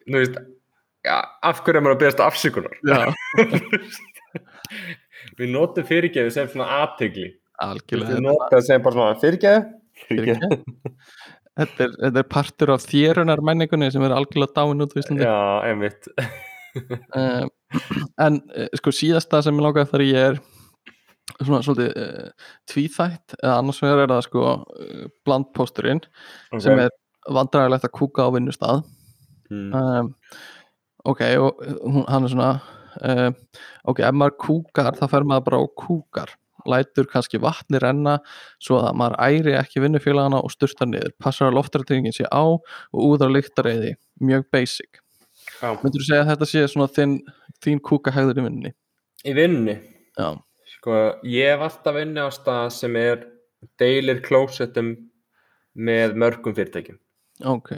[0.06, 0.38] Þú veist
[1.06, 2.78] ja, af hverju er maður að beðast afsökunar?
[2.86, 2.98] Já,
[5.38, 7.28] við notum fyrirgeðu sem svona aðtegli
[7.64, 8.22] algjörlega.
[8.24, 10.58] Notum það sem bara svona Fyrirgeðu.
[11.56, 15.24] þetta þetta er partur af þérunar menningunni sem er algjörlega dáin út á Íslandi.
[15.24, 15.38] Já,
[15.70, 16.10] einmitt.
[17.16, 17.48] Um,
[18.26, 20.38] en uh, sko síðasta sem ég langaði þar ég er
[21.40, 26.02] svona svolítið uh, tvíþætt eða annars vegar er það sko uh, blandpósturinn
[26.62, 26.92] sem er
[27.32, 28.84] vandræðilegt að kúka á vinnustad
[29.50, 29.72] mm.
[29.74, 30.12] um,
[31.08, 32.50] ok, og hún, hann er svona
[33.00, 33.38] um,
[33.90, 36.36] ok, ef maður kúkar þá fer maður bara og kúkar
[36.70, 38.18] lætur kannski vatni renna
[38.62, 43.00] svo að maður æri ekki vinnufélagana og sturtar niður, passar að loftrættingin sé á og
[43.00, 45.02] úðra lyktareiði mjög basic.
[45.60, 45.70] já.
[45.82, 47.20] Myndur þú segja að þetta sé svona þinn,
[47.64, 48.76] þín kúkahægður í vinnunni?
[49.26, 49.76] í vinnu
[50.16, 50.28] Já,
[50.76, 53.26] sko, ég hef alltaf vinni á stað sem er
[53.80, 54.94] deilir klósettum
[55.76, 56.98] með mörgum fyrirtækjum
[57.52, 57.72] ok,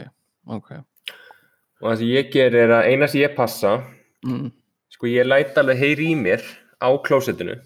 [0.47, 3.77] ok og það sem ég ger er að eina sem ég passa
[4.25, 4.49] mm.
[4.95, 6.43] sko, ég læt alveg heyri í mér
[6.79, 7.57] á klósettinu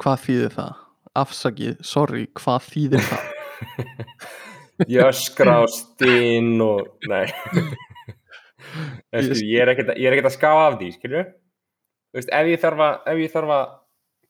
[0.00, 0.72] Hvað þýðir það?
[1.20, 3.24] Afsakið, sorry, hvað þýðir það?
[4.94, 7.26] ég öskra á stinn og nei
[9.12, 11.24] ég er ekkert að- að ská af því skilju
[12.14, 13.66] Veist, ef ég þarf að ef ég þarf að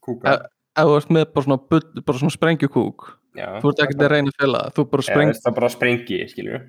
[0.05, 0.49] kúka Eh,
[0.81, 1.59] Ef þú ert með bara svona,
[2.07, 3.07] bara svona sprengjukúk
[3.37, 5.71] já, þú ert ekkert að reyna að það, þú bara Eða, spreng veist, það bara
[5.75, 6.61] sprengi skilju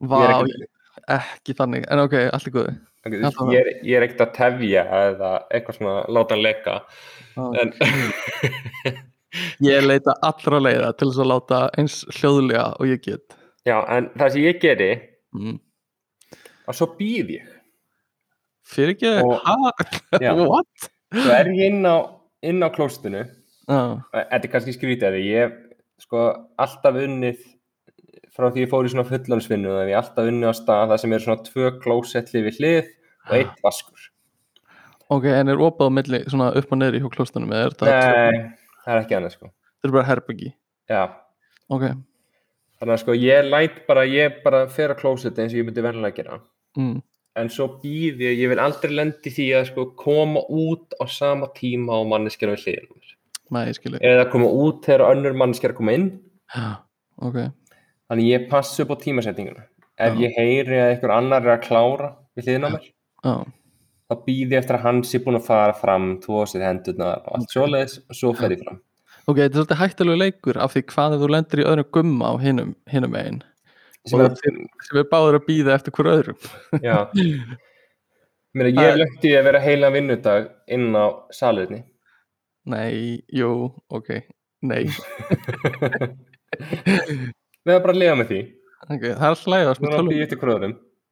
[0.00, 0.68] Vá, ekkert-
[1.16, 2.74] ekki þannig, en ok, allt er góði
[3.08, 3.22] Ég,
[3.56, 6.74] er, ég er ekkert að tefja eða eitthvað svona láta hann leka
[7.56, 7.72] en
[9.64, 14.10] Ég leita allra leiða til þess að láta eins hljóðlega og ég get já, en
[14.18, 14.90] það sem ég geri
[15.38, 15.56] mm.
[16.68, 17.56] að svo býð ég
[18.70, 19.14] Fyrir ekki?
[20.20, 20.32] Já.
[20.50, 20.90] What?
[21.14, 21.96] svo er ég inn á,
[22.44, 23.80] inn á klóstinu Já,
[24.12, 25.56] þetta er kannski skrítið að ég hef
[26.04, 26.26] sko
[26.60, 27.40] alltaf unnið
[28.36, 31.02] frá því ég fór í svona fullansvinnu þannig ég hef alltaf unnið á stað það
[31.02, 32.90] sem er svona tvö klósettli við hlið
[33.26, 34.06] og eitt vaskur.
[35.10, 37.90] Ok, en er opað á milli svona upp og neðri hjá klóstunum eða er þetta
[37.90, 38.40] Nei,
[38.84, 39.50] það er ekki annað sko.
[39.50, 40.50] Þetta er bara herbyggi
[40.90, 41.02] Já,
[41.70, 41.84] Ok,
[42.80, 45.84] þannig að sko ég læt bara, ég bara fer á klósetti eins og ég myndi
[45.84, 46.40] venlega gera.
[46.78, 47.00] Mm.
[47.40, 51.48] en svo býð ég, ég vil aldrei lendi því að sko koma út á sama
[51.56, 53.14] tíma á manneskjana við hliðin á mér.
[53.50, 56.08] Nei, ég skilur eða koma út þegar önnur manneskjana koma inn.
[56.54, 56.68] Já,
[57.18, 57.38] ok
[58.10, 59.66] þannig ég passi upp á tímasetninguna.
[60.00, 60.22] Ef Já.
[60.24, 62.86] ég heyri að einhver annar er að klára við hliðin á mér
[63.20, 63.34] Já,
[64.08, 67.36] þá býð ég eftir að hann sé búin að fara fram tvo sér hendurnar og
[67.36, 68.80] allt svoleiðis og svo fer ég fram.
[69.28, 72.34] Ok, þetta er svolítið hættilegu leikur af því hvað þú lendir í öðrum gumma á
[72.40, 73.42] hinum, hinum megin.
[74.08, 74.32] Sem er,
[74.96, 76.48] er báður að býða eftir hver öðrum.
[76.80, 76.96] Já.
[78.56, 81.84] Mér, ég lögti að vera heila vinnudag inn á salurni
[82.66, 84.08] Nei, jú, ok.
[84.66, 84.90] Nei,
[87.66, 88.40] við erum bara að lifa með því.
[88.86, 89.96] Ok, það er alltaf lægast með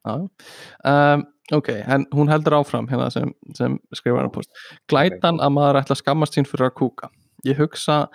[0.08, 0.14] Já.
[0.88, 1.24] um,
[1.58, 4.52] ok, en hún heldur áfram hérna sem, sem skrifar hann post.
[4.88, 7.10] Glætan að maður ætla að skammast sín fyrir að kúka.
[7.46, 8.06] Ég hugsa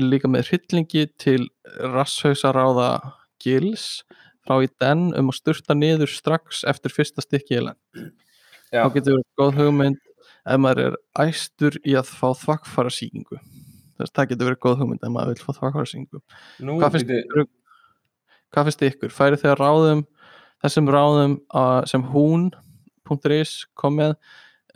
[0.00, 1.44] líka með hryllingi til
[1.92, 2.94] rasshausaráða
[3.42, 4.02] gils
[4.46, 7.66] frá í den um að sturta niður strax eftir fyrsta stykki í
[8.72, 9.98] Já, þá getur verið góð hugmynd
[10.48, 10.94] ef maður er
[11.26, 13.38] æstur í að fá þvakkfara síkingu
[13.98, 16.22] þess það getur verið góð hugmynd ef maður vil fá þvakkfara síkingu
[16.80, 17.44] hvað finnst, ykkur,
[18.52, 19.14] hvað finnst ykkur?
[19.14, 20.02] Færi þegar ráðum
[20.62, 21.36] þessum ráðum
[21.90, 24.14] sem hún.is kom með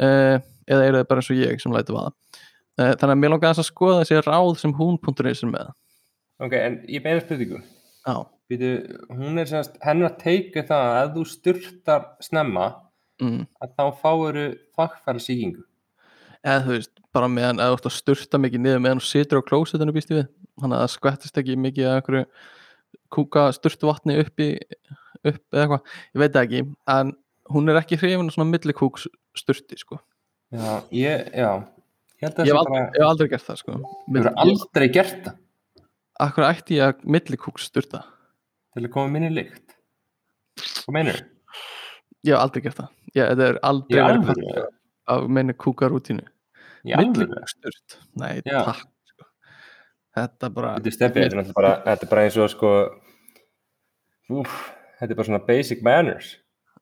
[0.03, 2.15] uh, eða eru þið bara eins og ég sem lætu vaða?
[2.77, 5.71] Uh, þannig að mér langar þess að skoða þessi ráð sem hún.is er með.
[6.43, 7.63] Ok, en ég beina spurningu.
[8.07, 8.17] Já,
[8.47, 8.69] Býtu,
[9.11, 12.67] hún er semast, hennar teika það að ef þú styrtar snemma
[13.19, 13.41] mm.
[13.65, 14.45] að þá fáuru
[14.77, 15.65] þvakkfæra sýkingu
[16.47, 19.43] eða þú veist, bara meðan eða þú ert að sturta mikið niður meðan þú situr
[19.43, 20.29] á klósetinu býst ég við,
[20.61, 22.25] þannig að það skvettist ekki mikið að einhverju
[23.13, 24.51] kúka sturtu vatni upp í
[25.27, 27.15] upp eða eitthvað, ég veit ekki en
[27.53, 29.99] hún er ekki hrifin af svona millikúks sturti sko,
[30.55, 31.51] Já, ég, já
[32.17, 33.73] Ég að ég hef aldrei, bara ég hef aldrei gert það sko.
[34.07, 35.35] Þú hefur aldrei gert það?
[36.25, 38.01] Akkur ætti ég að millikúks sturta?
[38.73, 39.75] Til að koma minni lykt?
[40.87, 41.19] Hvað meinur?
[42.25, 42.95] Ég hef aldrei gert það.
[43.19, 44.63] Ég, er aldrei verið
[45.13, 46.25] af meina kúkarútínu.
[46.89, 47.27] Í alvöru?
[47.27, 48.63] Millikúks sturt, nei Já.
[48.71, 48.89] takk.
[50.17, 52.71] Þetta bara Þetta er er bara, þetta er bara eins og sko
[54.33, 54.55] Úf,
[54.99, 56.31] þetta er bara svona basic manners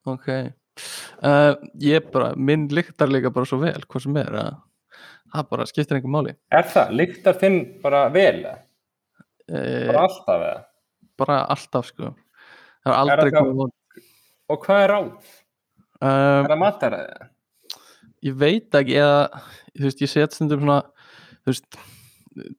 [0.09, 4.53] Ok uh, Ég bara, minn lyktar líka bara svo vel hvað sem er að
[5.35, 6.95] það bara skiptir einhver máli Er það?
[7.01, 8.45] Lyktar þinn bara vel?
[8.47, 10.55] uh, Bara alltaf eða?
[11.15, 12.09] bara alltaf sko
[12.85, 13.75] það er aldrei það- komið mót
[14.53, 15.11] Og hvað er ráð?
[16.05, 17.29] um, Er það mataræði?
[18.25, 19.21] ég veit ekki eða
[19.77, 20.79] þú veist, ég set stundum svona
[21.45, 21.79] þú veist,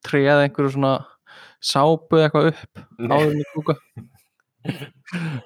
[0.06, 0.94] treða einhverju svona
[1.66, 2.72] sápu eitthvað upp
[3.10, 3.76] áður ég kúka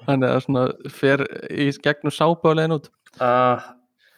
[0.06, 0.62] þannig að svona
[0.94, 1.18] fer
[1.52, 1.54] í
[1.84, 2.86] gegnum sápu á leiðin út.
[3.20, 3.58] Ah,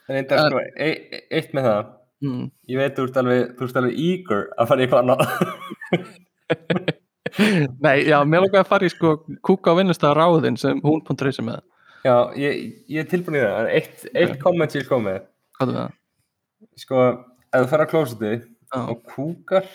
[0.08, 0.90] en þetta En- sko, e e
[1.38, 1.82] eitt með það.
[2.22, 2.44] Mm.
[2.70, 5.20] Ég veit þú ert alveg, þú ert alveg eager að fara í annað.
[7.82, 9.08] Nei, já, mér langar að fara í sko
[9.42, 11.44] kúka á vinnustæða ráðin sem hún.is er.
[11.48, 11.58] Með
[12.02, 12.52] Já, ég,
[12.90, 13.68] ég er tilbúin í það.
[13.78, 15.20] Eitt, eitt komment ég með
[15.62, 15.94] er það?
[16.82, 17.02] Sko,
[17.52, 19.66] ef þú fer á klósiti Já, og kúkar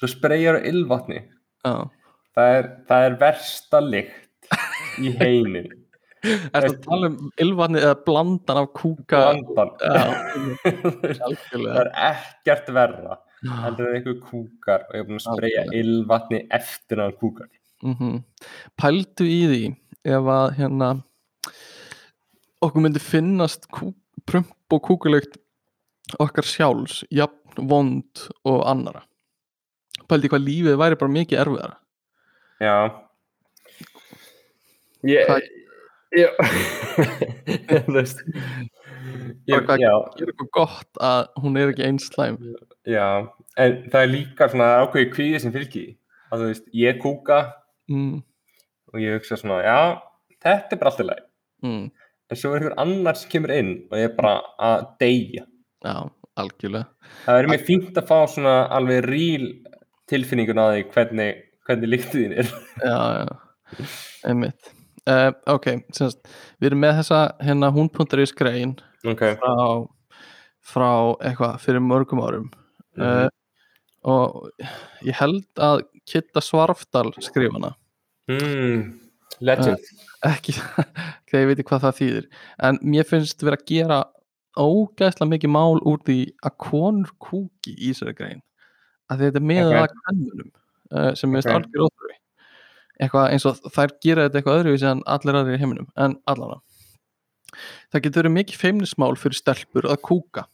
[0.00, 1.24] svo spreyjar á ylvatni.
[1.66, 1.74] Já.
[2.36, 4.50] Það er, það er versta lykt
[5.00, 5.72] í heiminn
[6.26, 9.20] Er það að tala um ylvatni eða blandan af kúka?
[9.46, 9.72] Blandan.
[11.52, 16.40] Það er ekkert verra heldur en einhver kúkar og ég er búin að spreyja ylvatni
[16.56, 17.50] eftir hann kúkar.
[17.84, 18.22] Mm
[18.80, 19.62] Pældu í því
[20.16, 20.92] ef að hérna
[22.64, 25.36] okkur myndi finnast prump og kúkulykt
[26.22, 29.04] okkar sjálfs jafn vond og annara
[30.10, 31.76] Pældu í hvað lífið væri bara mikið erfiðara.
[32.62, 32.76] Já.
[35.06, 35.52] Ég Hvað-
[36.16, 36.28] Já.
[37.86, 38.22] Þú veist.
[39.46, 39.92] Ég, Hvað- Já,
[40.22, 42.38] er eitthvað gott að hún er ekki eins slæm?
[42.88, 43.28] Já.
[43.58, 45.84] En það er líka svona ákveði kvíði sem því.
[46.32, 47.36] að þú veist, ég kúka
[47.88, 48.16] mm,
[48.90, 49.76] og ég hugsa svona, já,
[50.42, 51.20] þetta er bara alltaf leið
[51.62, 51.84] mm,
[52.32, 55.44] en svo er einhver annar sem kemur inn og ég er bara að deyja.
[55.86, 55.94] Já,
[56.42, 56.88] algjörlega.
[57.28, 59.46] Það er mér fínt að fá svona alveg ríl
[60.10, 61.30] tilfinningun að því hvernig,
[61.66, 62.50] hvernig líktið þín er.
[62.82, 63.86] Já, já,
[64.30, 64.72] einmitt.
[65.06, 66.22] Uh, Ok, semst,
[66.58, 68.72] við erum með þessa hérna hún.is grein
[69.06, 69.56] ok, frá,
[70.66, 70.90] frá
[71.20, 72.48] eitthvað fyrir mörgum árum.
[72.96, 73.06] Mhm.
[73.06, 73.28] uh,
[74.06, 74.50] og
[75.02, 77.72] ég held að Kitta Svarfdal skrifana
[78.30, 78.84] mm,
[79.42, 79.82] legend.
[80.26, 80.54] Ekki
[81.26, 82.28] þegar ég veit ekki hvað það þýðir.
[82.68, 83.98] En mér finnst vera að gera
[84.56, 88.42] ógæslega mikið mál úr því að konur kúki í þessari grein
[89.12, 89.76] að þetta með Ok.
[89.82, 90.50] að kannunum
[90.92, 91.58] uh, sem mér finnst Ok.
[91.60, 92.16] algjör ótrúi
[92.96, 96.62] eitthvað eins og þær gera þetta eitthvað öðruvísi en allir aðrir í heiminum en allavega
[97.92, 100.46] það getur verið mikið feimnismál fyrir stelpur að kúka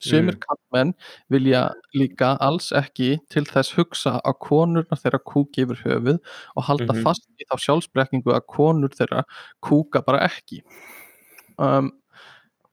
[0.00, 0.40] Sumir Mm.
[0.40, 0.94] kallmenn
[1.28, 6.20] vilja líka alls ekki til þess hugsa að konurnar þeirra kúki yfir höfuð
[6.56, 7.02] og halda Mhm.
[7.04, 9.24] fast í þá sjálfsbrekkingu að konur þeirra
[9.60, 10.62] kúka bara ekki.
[11.58, 11.92] um,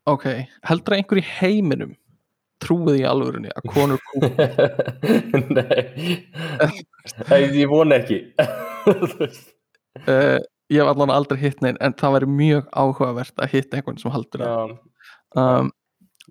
[0.08, 0.24] ok,
[0.64, 1.98] heldur að einhver í heiminum
[2.64, 4.30] trúið í alvörunni að konur kúka
[7.30, 8.18] Nei, ég vona ekki.
[10.08, 10.40] Uh,
[10.72, 14.14] ég hef allan aldrei hitt neinn en það væri mjög áhugavert að hitta einhvern sem
[14.14, 14.74] haldur það
[15.42, 15.68] um,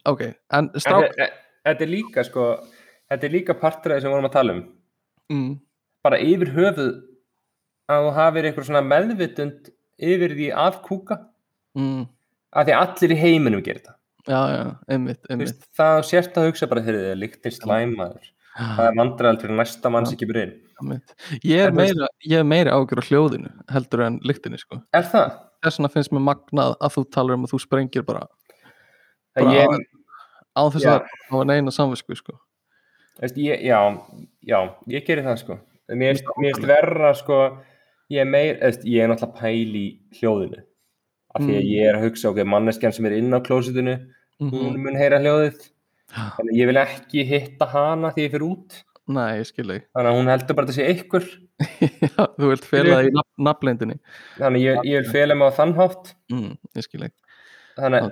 [0.09, 0.22] ok,
[0.59, 1.33] en strák þe- þe-
[1.66, 2.43] Þetta er líka sko
[3.11, 4.61] Þetta er líka af því sem við vorum að tala um.
[5.35, 5.53] Mm,
[6.07, 6.93] bara yfir höfuð
[7.91, 9.61] að þú hafir eitthvað svona meðvitund
[10.03, 11.16] yfir því að kúka.
[11.79, 12.03] Mm,
[12.59, 13.95] að því allir í heiminum gerir þetta
[14.27, 14.62] já, já,
[14.93, 15.66] einmitt, einmitt.
[15.77, 18.31] það sért að hugsa bara þegar þið er líktir slæmaður.
[18.57, 20.55] Það er vandræðal fyrir næsta mann sem kemur inn.
[20.81, 21.14] Einmitt.
[21.45, 24.81] ég er meira, ég er meira ágjör á hljóðinu heldur en lyktinni sko.
[24.97, 25.37] Er það?
[25.64, 28.27] þess vegna finnst mér magnað að þú talar um að þú sprengir bara
[29.37, 29.87] Það Bara ég,
[30.57, 32.37] á þess að hafa neina samvisku sko.
[33.37, 33.81] Ég, já,
[34.45, 35.57] já, ég gerir það sko.
[35.93, 37.41] Mér Finnst það verra sko
[38.12, 39.87] ég er meir, veist, ég er náttúrulega pæl í
[40.18, 40.62] hljóðinu
[41.37, 41.70] af því að Mm.
[41.76, 43.97] ég er að hugsa ok, manneskjan sem er inn á klósitinu
[44.41, 45.57] hún mm mun heyra hljóðið.
[45.61, 46.32] -hmm.
[46.37, 48.82] þannig að ég vil ekki hitta hana því ég fyrir út.
[49.07, 49.82] Nei, ég skil þig.
[49.95, 51.26] Þannig að hún heldur bara að það sé ykkur.
[52.16, 53.97] Já, þú vilt fela það í nafn, nafnleindinni
[54.37, 56.14] þannig ég, ég vil fela mig á þann hátt.
[56.32, 57.12] Mm, ég skil þig.
[57.76, 58.11] Þannig að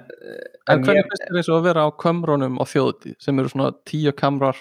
[0.68, 3.72] En hvernig finnst þér eins og að vera á kömrónum á þjóðutíð sem eru svona
[3.88, 4.56] tíu kamrar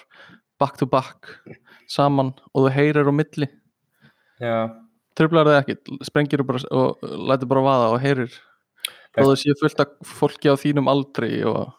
[0.59, 1.27] back to back
[1.87, 3.47] saman og þú heyrir á milli?
[4.41, 4.57] Já,
[5.15, 5.75] tröflar það ekki,
[6.07, 8.31] sprengir bara og lætur bara vaða og heyrir
[9.17, 11.71] og þú séu fullt af fólki á þínum aldri og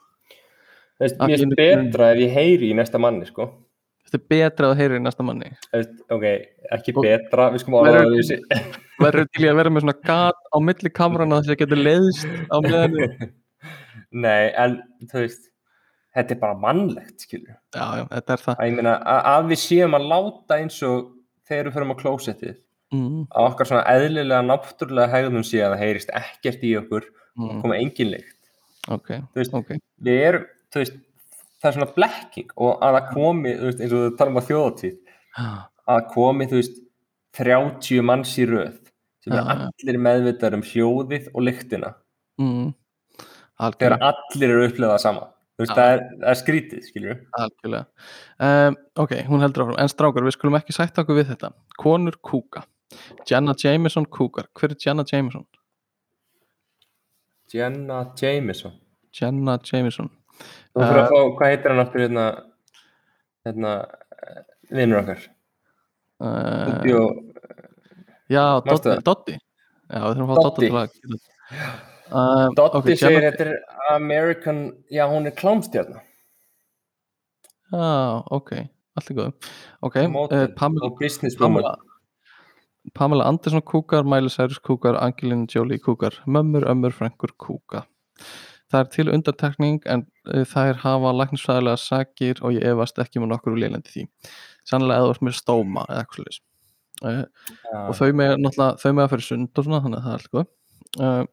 [1.02, 3.48] veist, mér finnst betra ef ég heyri í næsta manni sko.
[4.04, 5.48] Þetta er betra að þú heyrir í næsta manni.
[5.72, 6.26] Veist, ok,
[6.76, 9.96] ekki Og- betra við alveg Verður- að þessi verður til í að vera með svona
[10.06, 12.94] gat á milli kamrana þess að getur leiðist á meðan
[14.24, 14.76] nei, en
[15.10, 15.48] þú veist
[16.14, 18.54] þetta er bara mannlegt skilju já, já, þetta er það.
[18.60, 21.08] Að ég meina að, að við séum að láta eins og
[21.48, 22.54] þegar við förum á klósettið
[22.94, 27.58] mm, að okkar svona eðlilega náttúrulega hegðum sé að það heyrist ekkert í okkur mm,
[27.62, 28.38] koma engin lykt.
[28.92, 29.74] Ok, Þú veist, ok.
[30.04, 30.96] við erum, veist
[31.64, 34.94] það er svona blekking og að það komi veist, eins og þú talum á þjóðatíð
[34.94, 36.80] Já, að það komi, þú veist
[37.38, 38.80] 30 manns í röð
[39.24, 41.94] sem er allir meðvitað um hljóðið og lyktina.
[42.40, 42.74] Mm,
[43.78, 45.30] þegar allir eru upplegað sama.
[45.54, 47.18] Þú veist, það, er, það er skrítið, skiljum.
[48.42, 49.78] Um, ok, hún heldur áfram.
[49.80, 51.52] En strákar, við skulum ekki sætta okkur við þetta.
[51.80, 52.64] Konur kúka.
[53.30, 55.46] Jenna Jameson kúkar, hver er Jenna Jameson?
[57.54, 58.74] Jenna Jameson.
[59.14, 60.10] Jenna Jameson.
[60.74, 62.26] Þú fyrir að fá, hvað heitir hann aftur hérna?
[63.46, 63.76] Hérna
[64.74, 65.30] vinnur okkar?
[66.20, 67.10] uh, Doddi og,
[68.30, 68.44] já,
[69.04, 69.38] Doddi,
[69.88, 70.68] já, við þurfum að fá Doddi.
[70.68, 70.68] Doddi.
[70.68, 70.88] til að
[72.10, 73.54] uh, Doddi ok, segir þetta er
[73.94, 76.04] American, já hún er klámstjarnar
[77.74, 77.88] já,
[78.38, 78.54] ok,
[78.94, 79.50] allt er góð
[79.80, 80.92] ok, uh, Pamela,
[81.40, 81.76] Pamela
[82.92, 87.84] Pamela Anderson kúkar, Miley Cyrus kúkar Angelina Jolie kúkar, mömmur, ömmur, frængur kúka
[88.72, 93.30] það er til undartekning en uh, þær hafa læknisfræðilega sakir og ég efast ekki með
[93.34, 94.06] nokkur úr því.
[94.66, 96.40] Sannlega eða ert með stóma eða eitthvað slis
[97.04, 97.22] uh,
[97.84, 98.34] og þau með
[99.06, 101.24] að fyrir sund og svona þannig að það er allt góð uh,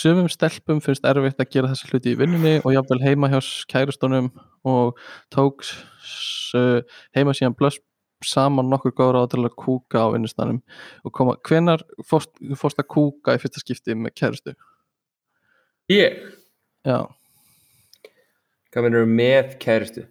[0.00, 3.40] sumum stelpum finnst erfitt að gera þessi hluti í vinnunni og jafnvel heima hjá
[3.72, 4.28] kærustunum
[4.70, 4.98] og
[5.34, 6.80] tók s- uh,
[7.16, 7.80] heima síðan blöss
[8.26, 10.60] saman nokkur góð ráð til að kúka á vinnustanum
[11.04, 14.54] og koma, hvenar fórst, fórst að kúka í fyrsta skipti með kærustu?
[15.90, 16.20] ég,
[16.86, 17.04] Já,
[18.72, 20.06] hvað minnur með kæristu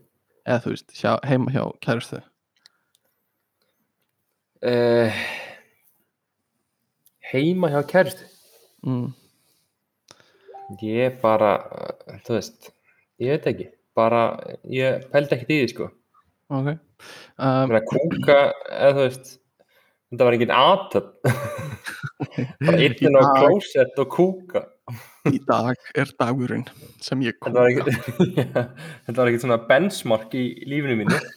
[0.45, 2.20] eða þú veist, hjá, heima hjá kærustu.
[4.60, 5.22] Uh,
[7.32, 8.26] heima hjá kæristu
[8.84, 9.05] mm,
[10.84, 12.72] ég bara, uh, þú veist
[13.24, 14.24] ég veit ekki, bara
[14.68, 15.89] ég pældi ekkert í því sko
[16.50, 16.72] ok.
[17.39, 19.36] Um, kúka, eða þú veist
[20.10, 21.10] þetta var enginn aðtöp
[22.66, 24.64] bara inn á klósett og kúka.
[25.30, 26.66] Í dag er dagurinn
[27.04, 27.86] sem ég kúka.
[29.06, 31.20] þetta var ekkert svona benchmark í lífinu mínu.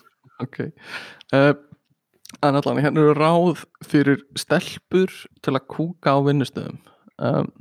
[0.42, 0.56] Ok.
[1.30, 1.52] Uh,
[2.42, 5.12] en allan, hérna eru ráð fyrir stelpur
[5.44, 6.80] til að kúka á vinnustöðum.
[7.22, 7.52] Um,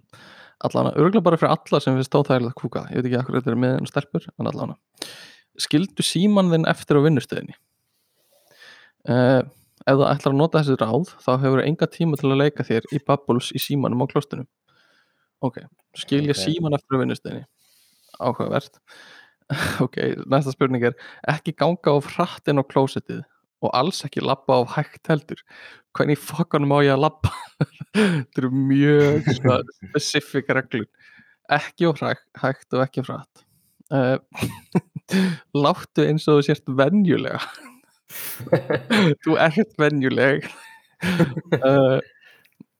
[0.65, 2.87] allan, örgulega bara fyrir alla sem finnst óþægilegt að kúka.
[2.89, 4.73] Ég veit ekki akkur þetta er með en stelpur en allan
[5.59, 7.57] skildu síman þinn eftir á vinnustöðinni?
[9.09, 9.41] Uh,
[9.89, 12.85] ef þú ætlar að nota þessi ráð þá hefur enga tíma til að leika þér
[12.93, 14.49] í bubbles í símanum á klostunum
[15.41, 15.57] ok,
[15.97, 16.41] skilja Ok.
[16.43, 17.45] síman eftir á vinnustöðinni?
[18.21, 18.79] Áhugavert.
[19.83, 19.97] Ok,
[20.31, 20.93] næsta spurning er
[21.27, 23.25] ekki ganga of hratt inn á klósettið
[23.61, 25.41] og alls ekki labba of hægt heldur.
[25.91, 27.33] Hvernig fokkanum á ég að labba?
[27.97, 29.27] Þetta eru mjög
[29.75, 30.87] specific reglur.
[31.51, 33.43] Ekki hrægt, hægt og ekki of hratt.
[33.91, 34.23] Uh,
[35.57, 37.41] láttu eins og þú sért venjulega
[39.23, 40.47] þú ert venjuleg
[41.61, 41.99] uh,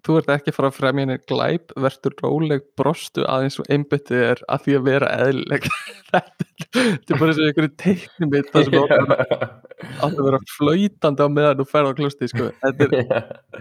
[0.02, 4.24] þú ert ekki að fara að fremja henni glæp verður róleg brostu aðeins og einbyttið
[4.32, 5.68] er að því að vera eðlileg
[6.12, 11.62] þetta er bara eins og einhverju teiknum það sem átt að vera- flöytandi á meðan
[11.62, 12.50] þú ferð á klusti sko.
[12.66, 12.90] þetta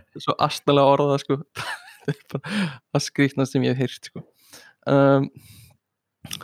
[0.00, 1.40] er svo astalega orða sko.
[2.08, 4.24] þetta er bara að skrýtna sem ég hef heyrt sko.
[4.88, 5.28] um,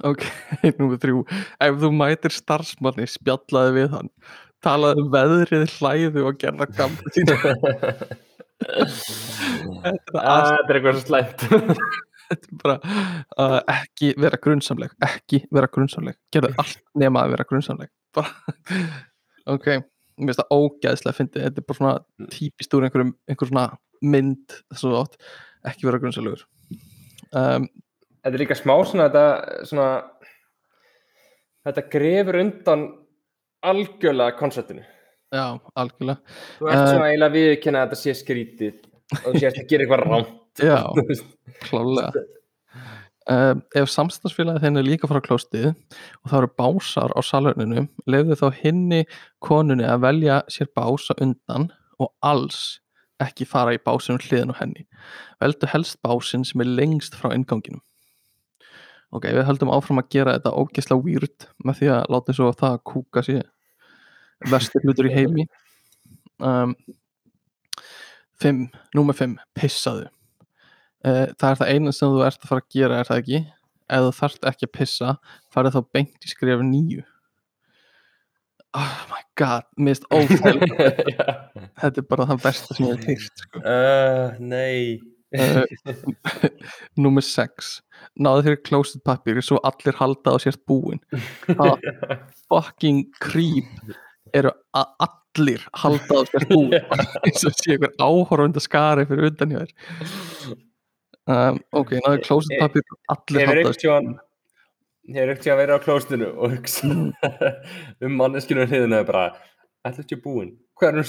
[0.07, 0.24] ok,
[0.81, 1.22] númer þrjú.
[1.66, 4.11] Ef þú mætir starfsmanni spjallaði við hann.
[4.64, 7.37] Talaði um veðrið, hlæðu og gerða gamla sína.
[8.57, 11.45] Þetta er Ah, Þetta er eitthvað slæmt.
[12.31, 12.77] Þetta er bara
[13.39, 17.91] uh, ekki vera grunnsamleg ekki vera grunnsamleg, gerðu allt nema að vera grunnsamleg
[19.47, 23.66] ok mér finnst það ógæðslega fyndið, þetta er bara svona típist úr einhverjum, einhver svona
[24.03, 25.14] mynd svo átt,
[25.70, 26.43] ekki vera grunnsamlegur
[27.31, 27.68] um,
[28.27, 29.89] Þetta er líka smá svona þetta svona
[31.66, 32.81] þetta grefur undan
[33.66, 34.83] algjörlega konceptinu.
[35.35, 35.45] Já,
[35.79, 36.18] algjörlega.
[36.59, 36.89] Þú ert Eh.
[36.91, 38.74] svona eiginlega viðkynna að þetta sé skrítið
[39.16, 40.79] og þú sést að gera eitthvað rámt já,
[41.66, 42.24] klálega
[43.31, 48.39] um, ef samstagsfélagi þinn er líka frá klóstið og það eru básar á salerninu lefðu
[48.43, 49.01] þá hinni
[49.43, 51.68] konunni að velja sér bása undan
[52.03, 52.81] og alls
[53.22, 54.83] ekki fara í básinu hliðin á henni.
[55.41, 57.83] Veldu helst básin sem er lengst frá inganginum
[59.17, 62.77] ok, við höldum áfram að gera þetta ógeðslega weird með því að láta svo það
[62.77, 63.49] að kúka sér
[64.53, 65.47] versti hlutur í heimi.
[66.45, 66.77] Um,
[68.45, 68.62] 5,
[68.95, 70.11] númer 5 pissaðu.
[71.07, 73.43] Eh, það er það eina sem þú ert að fara að gera er það ekki?
[73.87, 75.12] Ef þú þarft ekki að pissa
[75.55, 77.05] farið þá beint í skref nýju
[78.77, 79.64] oh my god
[80.17, 81.27] óþæl Já.
[81.81, 83.62] þetta er bara það versta sem ég hef heyrt sko.
[83.62, 85.01] uh, Nei
[85.37, 85.64] uh,
[87.05, 87.82] Númer 6
[88.22, 91.01] Náðu þér closet pappir svo allir halda á sért búin
[91.49, 91.76] Það
[92.51, 93.70] fucking creep
[94.37, 96.72] eru að allir halda á sért búin
[97.26, 99.72] eins og sé ykkur áhorfund að skari fyrir undan hjá þér.
[101.26, 104.09] Um, Ok, náðu closet pappir allir Hefur halda á einhvern tíðan
[105.07, 106.84] Hefur einhvern tíðan verið á klóstinu og hugsa
[108.07, 109.26] um manneskinu hliðinu og bara
[109.87, 111.07] Ætla ekki búin, hvað er hún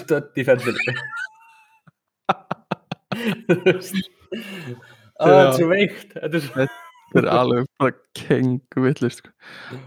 [4.33, 9.31] Þetta er svo veikt Þetta er alveg bara keng villist sko.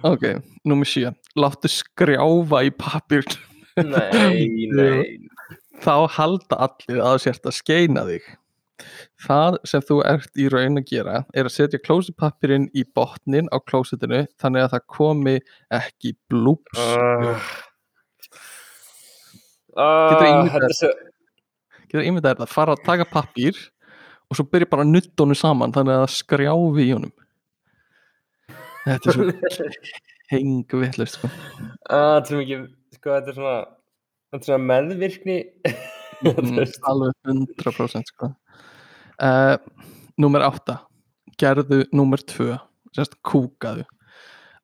[0.09, 0.27] Ok,
[0.69, 3.27] númer 7 Láttu skrjáfa í pappir
[3.79, 5.19] Nei, nei.
[5.81, 8.27] Þá halda allir að þú sért að skeina þig.
[9.21, 13.57] Það sem þú ert í raun að gera er að setja klósitpappirinn í botnin á
[13.61, 15.37] klósitinu þannig að það komi
[15.77, 16.81] ekki blúps.
[16.81, 17.45] Uh,
[19.77, 20.93] uh, ímyndað Þetta er svo
[21.91, 23.57] Getur ímyndað það fara að taka pappír
[24.31, 27.13] og svo byrja bara að nutta honum saman þannig að það skrjáfi í honum.
[28.87, 29.29] Þetta er svo
[30.33, 31.31] hengu villist sko.
[31.91, 33.59] Ah, Sko, þetta er svona
[34.31, 35.39] Þetta er svona meðvirkni.
[36.61, 36.77] Veist.
[36.87, 38.29] alveg 100% sko.
[39.25, 39.57] uh,
[40.21, 40.77] Númer 8
[41.41, 42.53] gerðu númer 2
[42.95, 43.87] sérst kúkaðu.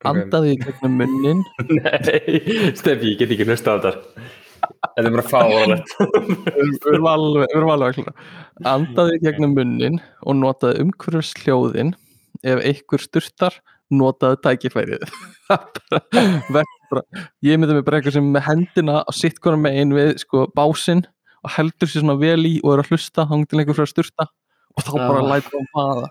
[0.07, 1.41] Andaðu í gegnum munnin.
[1.81, 2.43] Nei,
[2.77, 4.27] Steffi, ég get ekki hlusta á þetta
[4.97, 8.14] Þetta er bara fáralegt við erum alveg, við erum alveg að klára
[8.73, 11.93] andaðu í gegnum munnin og notaðu umhverfis hljóðin
[12.47, 13.59] ef einhver styrtar
[13.93, 15.05] notaðu tækifærið.
[17.47, 21.05] Ég myndi mig bara eitthvað sem með hendina á sitt konar megin við sko básinn
[21.43, 23.93] og heldur sér svona vel í og er að hlusta þá til einhver fyrir að
[23.93, 24.29] styrta
[24.77, 26.05] og þá bara hann faða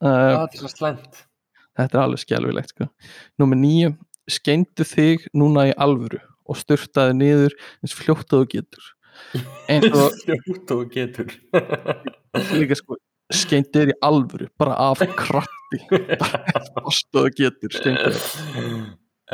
[0.00, 1.24] uh, Það er svo slæmt.
[1.80, 2.88] Þetta er alveg skelfilegt sko.
[3.40, 3.94] Númer nýju,
[4.30, 6.20] skeindu þig núna í alvöru
[6.50, 8.88] og styrtaði niður eins fljótt að þú getur.
[9.70, 9.86] Eins
[10.24, 11.28] Fljótt og getur
[12.56, 12.96] líka sko,
[13.34, 16.40] skeindu þér í alvöru, bara af krafti, bara
[16.74, 18.78] fast og þú getur, skeindu þig.
[19.30, 19.32] Æ,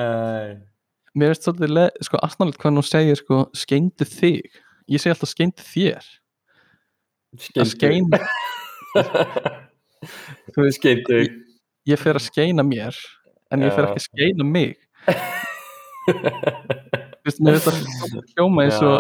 [1.17, 4.59] Mér veist svolítið, sko, aðsnarlegt hvernig hún segir sko, skeindu þig.
[4.93, 6.05] Ég segi alltaf skeindu þér.
[7.57, 8.21] Að skeina,
[10.53, 11.25] þú veist, Skeindu
[11.87, 12.97] ég fer að skeina mér,
[13.53, 14.77] en ég fer ekki að skeina mig.
[17.27, 17.77] Mér veist að
[18.37, 18.97] hljóma eins og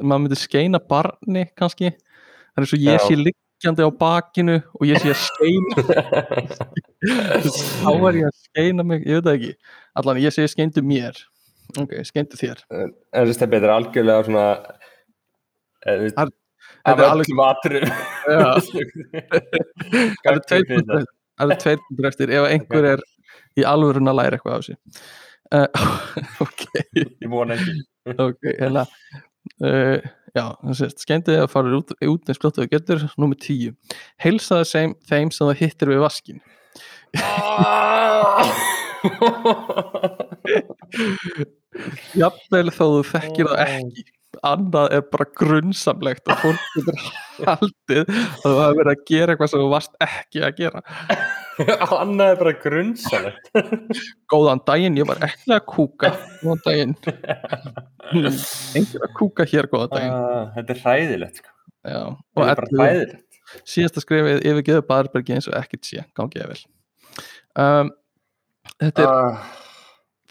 [0.00, 1.88] maður myndi skeina barni kannski.
[2.54, 5.74] Það er og ég sé liggjandi á bakinu og ég sé að skeina
[7.84, 9.52] þá er ég að skeina mig, ég veit það ekki.
[10.00, 11.14] Allan ég sé skeindu mér.
[11.80, 12.58] Ok, skeindu þér.
[12.72, 12.90] En
[13.34, 14.46] þetta er algjörlega svona
[15.84, 16.34] eh, Það-
[16.84, 17.84] þetta er alveg- aturum
[20.24, 20.40] það eru
[21.60, 21.78] tveir
[22.10, 22.28] eftir.
[22.38, 23.00] Ef einhver er
[23.58, 24.64] í alvörun að læra eitthvað á uh,
[26.44, 26.62] ok,
[26.96, 27.76] Ég vona ekki.
[28.14, 28.84] Ok, hérna
[29.64, 29.98] uh,
[30.34, 33.74] já, það sést, þig að fara út, út eins fljótt og getur, númer tíu.
[34.22, 36.42] Heilsaðu þeim, þeim sem það hittir við vaskin
[42.18, 44.04] jafnvel þó þú þekkir það ekki.
[44.44, 46.96] Annað er bara grunnsamlegt og fólk getur
[47.46, 50.80] haldið að þú hafi verið að gera eitthvað sem þú varst ekki að gera
[51.54, 53.50] Annað er bara grunnsalegt.
[54.32, 56.10] góðan daginn, ég var ekki að kúka
[56.42, 56.94] góðan daginn
[58.78, 61.52] engin að kúka hér góðan daginn Ah, þetta er hræðilegt, sko.
[61.84, 62.00] Já.
[62.34, 63.40] Þetta er bara hræðilegt.
[63.70, 66.62] síðasta skrifið yfirgeðu Baðarbergi eins og ekkert sé, gangi ég vel
[67.60, 67.92] um,
[68.82, 69.46] þetta, er, Ah,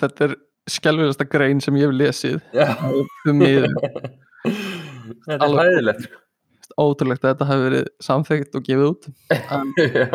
[0.03, 0.35] þetta er
[0.73, 2.39] skelfilegasta grein sem ég hef lesið
[3.31, 3.43] um
[5.23, 6.19] Þetta er hræðilegt, sko.
[6.83, 9.03] ótrúlegt að þetta hafi verið samþykkt og gefið út
[9.79, 10.07] Já.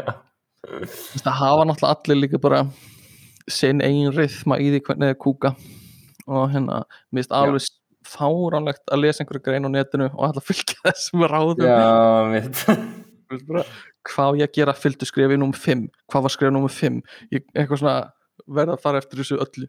[0.66, 2.62] Það hafa náttúrulega allir líka bara
[3.48, 5.52] sinn eigin rithma í því hvernig þeir kúka.
[6.28, 6.82] Og hérna,
[7.12, 7.68] mér finnst alveg
[8.08, 11.64] fáránlegt að lesa einhverju grein á netinu og alltaf fylgja þessum ráðum.
[11.64, 13.64] Já, mitt.
[14.08, 17.00] Hvað ég gera fylgdu skrifið númer 5 hvað var skrifið númer 5
[17.34, 17.96] ég, eitthvað svona
[18.48, 19.68] verða að fara eftir þessu öllu.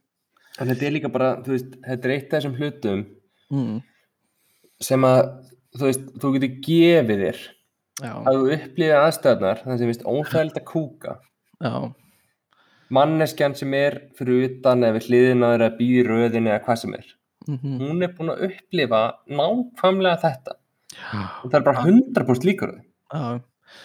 [0.59, 3.01] En þetta er líka bara, þú veist, þetta er eitt af þessum hlutum
[3.51, 3.75] mm.
[4.83, 5.21] sem að,
[5.75, 7.41] þú veist, þú getur gefið þér
[8.04, 11.16] að þú upplýði aðstæðnar þannig sem finnst óþægild að kúka.
[11.60, 11.74] Já,
[12.95, 16.82] manneskjan sem er fyrir utan eða við hliðin á þeirra að býði röðin eða hvað
[16.84, 17.08] sem er.
[17.50, 20.56] Mm hún er búin að upplifa nákvæmlega þetta.
[21.43, 23.39] Og það er bara 100% líkur já.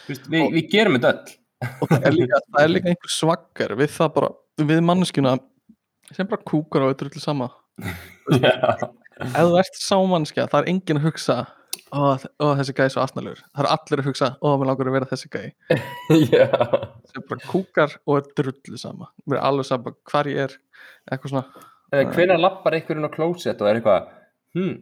[0.05, 1.35] Þú veist, við, við gerum þetta öll.
[1.81, 4.31] Og það er líka, það er líka einhver svaggar við það bara,
[4.71, 5.35] við manneskjuna
[6.13, 7.51] sem bara kúkar á til sama
[9.25, 11.37] ef þú ert sámannskja, það er enginn að hugsa
[11.93, 12.17] ó,
[12.59, 15.31] þessi gæði svo asnalur það er allir að hugsa, ó mér langar að vera þessi
[15.33, 15.53] gæði
[16.35, 16.49] já,
[17.11, 19.11] sem bara kúkar og er drullu sama.
[19.27, 20.57] Mér er alveg sama hvar ég er
[21.11, 24.09] eitthvað svona, eða hvenær lappar einhverjum á klósett og er eitthvað
[24.57, 24.75] hm,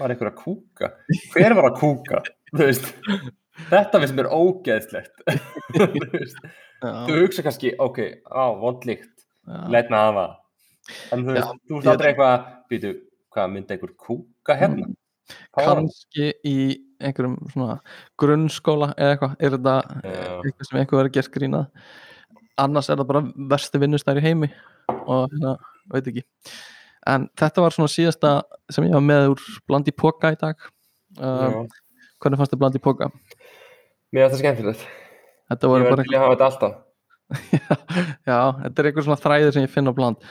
[0.00, 0.92] var einhver að kúka?
[1.34, 2.24] Hver var að kúka,
[3.70, 5.24] þetta finnst mér ógeðslegt.
[6.80, 10.26] Þú hugsa kannski, ok, á, vondlíkt með hafa
[11.12, 12.92] en þú veist, þú veist aldrei eitthvað býtu,
[13.34, 14.88] hvað myndi einhver kúka hérna?
[14.88, 14.96] Það?
[15.56, 16.56] Kannski í
[17.00, 17.78] einhverjum svona
[18.20, 20.34] grunnskóla eða eitthvað, er þetta Já.
[20.38, 21.86] eitthvað sem einhver verið gert grínað?
[22.60, 23.24] Annars er það bara
[23.54, 24.50] versti vinnustæri heimi
[25.06, 25.54] og hérna,
[25.92, 26.26] veit ekki.
[27.08, 28.34] En þetta var svona síðasta
[28.72, 30.60] sem ég var með úr blandi póka í dag.
[31.16, 31.64] Um,
[32.20, 33.08] hvernig fannst þið blandi póka?
[34.10, 34.86] mér er þetta skemmtilegt.
[35.50, 36.78] Þetta ég voru bara til að hafa þetta alltaf.
[38.30, 40.30] Já, þetta er einhver svona þræðir sem ég finn á bland.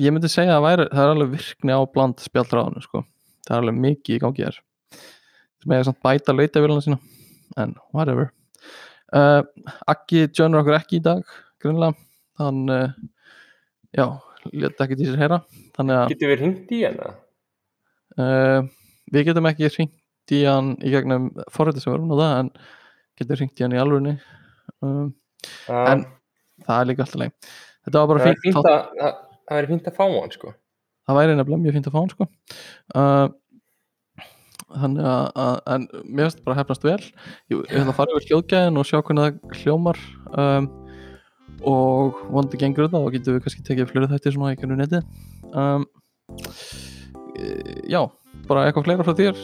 [0.00, 3.04] Ég myndi segja að væri, það er alveg virkni á bland spjallráðinu sko,
[3.44, 4.58] það er alveg mikið í gangi hér.
[5.62, 6.98] Sem er samt bæta leitavélina sína
[7.60, 8.30] en whatever.
[9.14, 9.42] Uh,
[9.90, 11.22] Akki tjönur okkur ekki í dag
[11.62, 11.94] grunnlega,
[12.40, 12.88] hann uh,
[13.94, 14.06] já,
[14.52, 15.38] leta ekki til sér heyra
[15.76, 17.12] þannig að getur við hringt í hérna
[18.18, 18.66] uh,
[19.14, 22.50] við getum ekki hringt í hann í gegnum forrætti sem á það en
[23.20, 24.16] getum hringt í hann í alvörunni.
[24.82, 25.12] Um,
[25.68, 26.06] En-
[26.64, 27.32] það er líka alltaf leið
[27.84, 30.54] þetta var bara fínt, fínt að það- er fínt að fá hann sko
[31.04, 32.28] það væri nefnilega mjög fínt að fá hann sko.
[32.98, 33.26] uh,
[34.74, 37.00] þannig að, að en mér finnst bara hefnast vel.
[37.52, 40.00] Ég, ætla að fara yfir hljóðgæðin og sjá hvernig það hljómar
[40.32, 40.70] um,
[41.64, 45.00] og vonandi gengur þetta og getum við kannski tekið fleiri þættir svona í hvernig neti
[45.54, 45.86] um,
[47.38, 47.52] e,
[47.88, 48.00] já,
[48.48, 49.38] bara eitthvað fleira frá þér?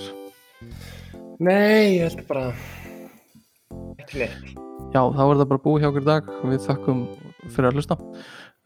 [1.41, 2.51] Nei, ég held bara
[4.19, 6.31] neitt já, þá er það bara búið hjá okkur dag.
[6.51, 7.03] Við þökkum
[7.51, 7.97] fyrir að hlusta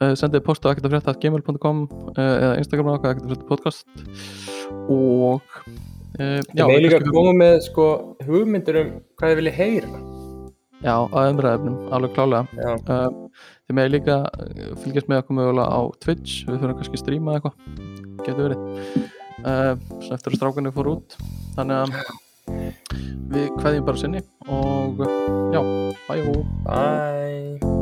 [0.03, 3.87] sendið post á ekkert að frétta gmail.com uh, eða Instagram á ekkert að frétta podcast.
[4.91, 5.39] Og
[6.19, 7.87] uh, ég með líka að koma með sko
[8.27, 10.03] hugmyndir um hvað þið viljið heyra.
[10.85, 12.67] Já, að umræðefnum, alveg klálega.
[13.65, 14.19] Þið með líka
[14.83, 17.57] fylgjast með okkur mögulega á Twitch við kannski að stríma eitthvað.
[18.27, 19.01] Getur verið.
[20.05, 21.17] Sem eftir að strákunni fór út.
[21.57, 22.21] Þannig að
[23.33, 25.01] við kveðjum bara sinni og
[25.55, 25.63] já,
[26.09, 27.74] bæjó bye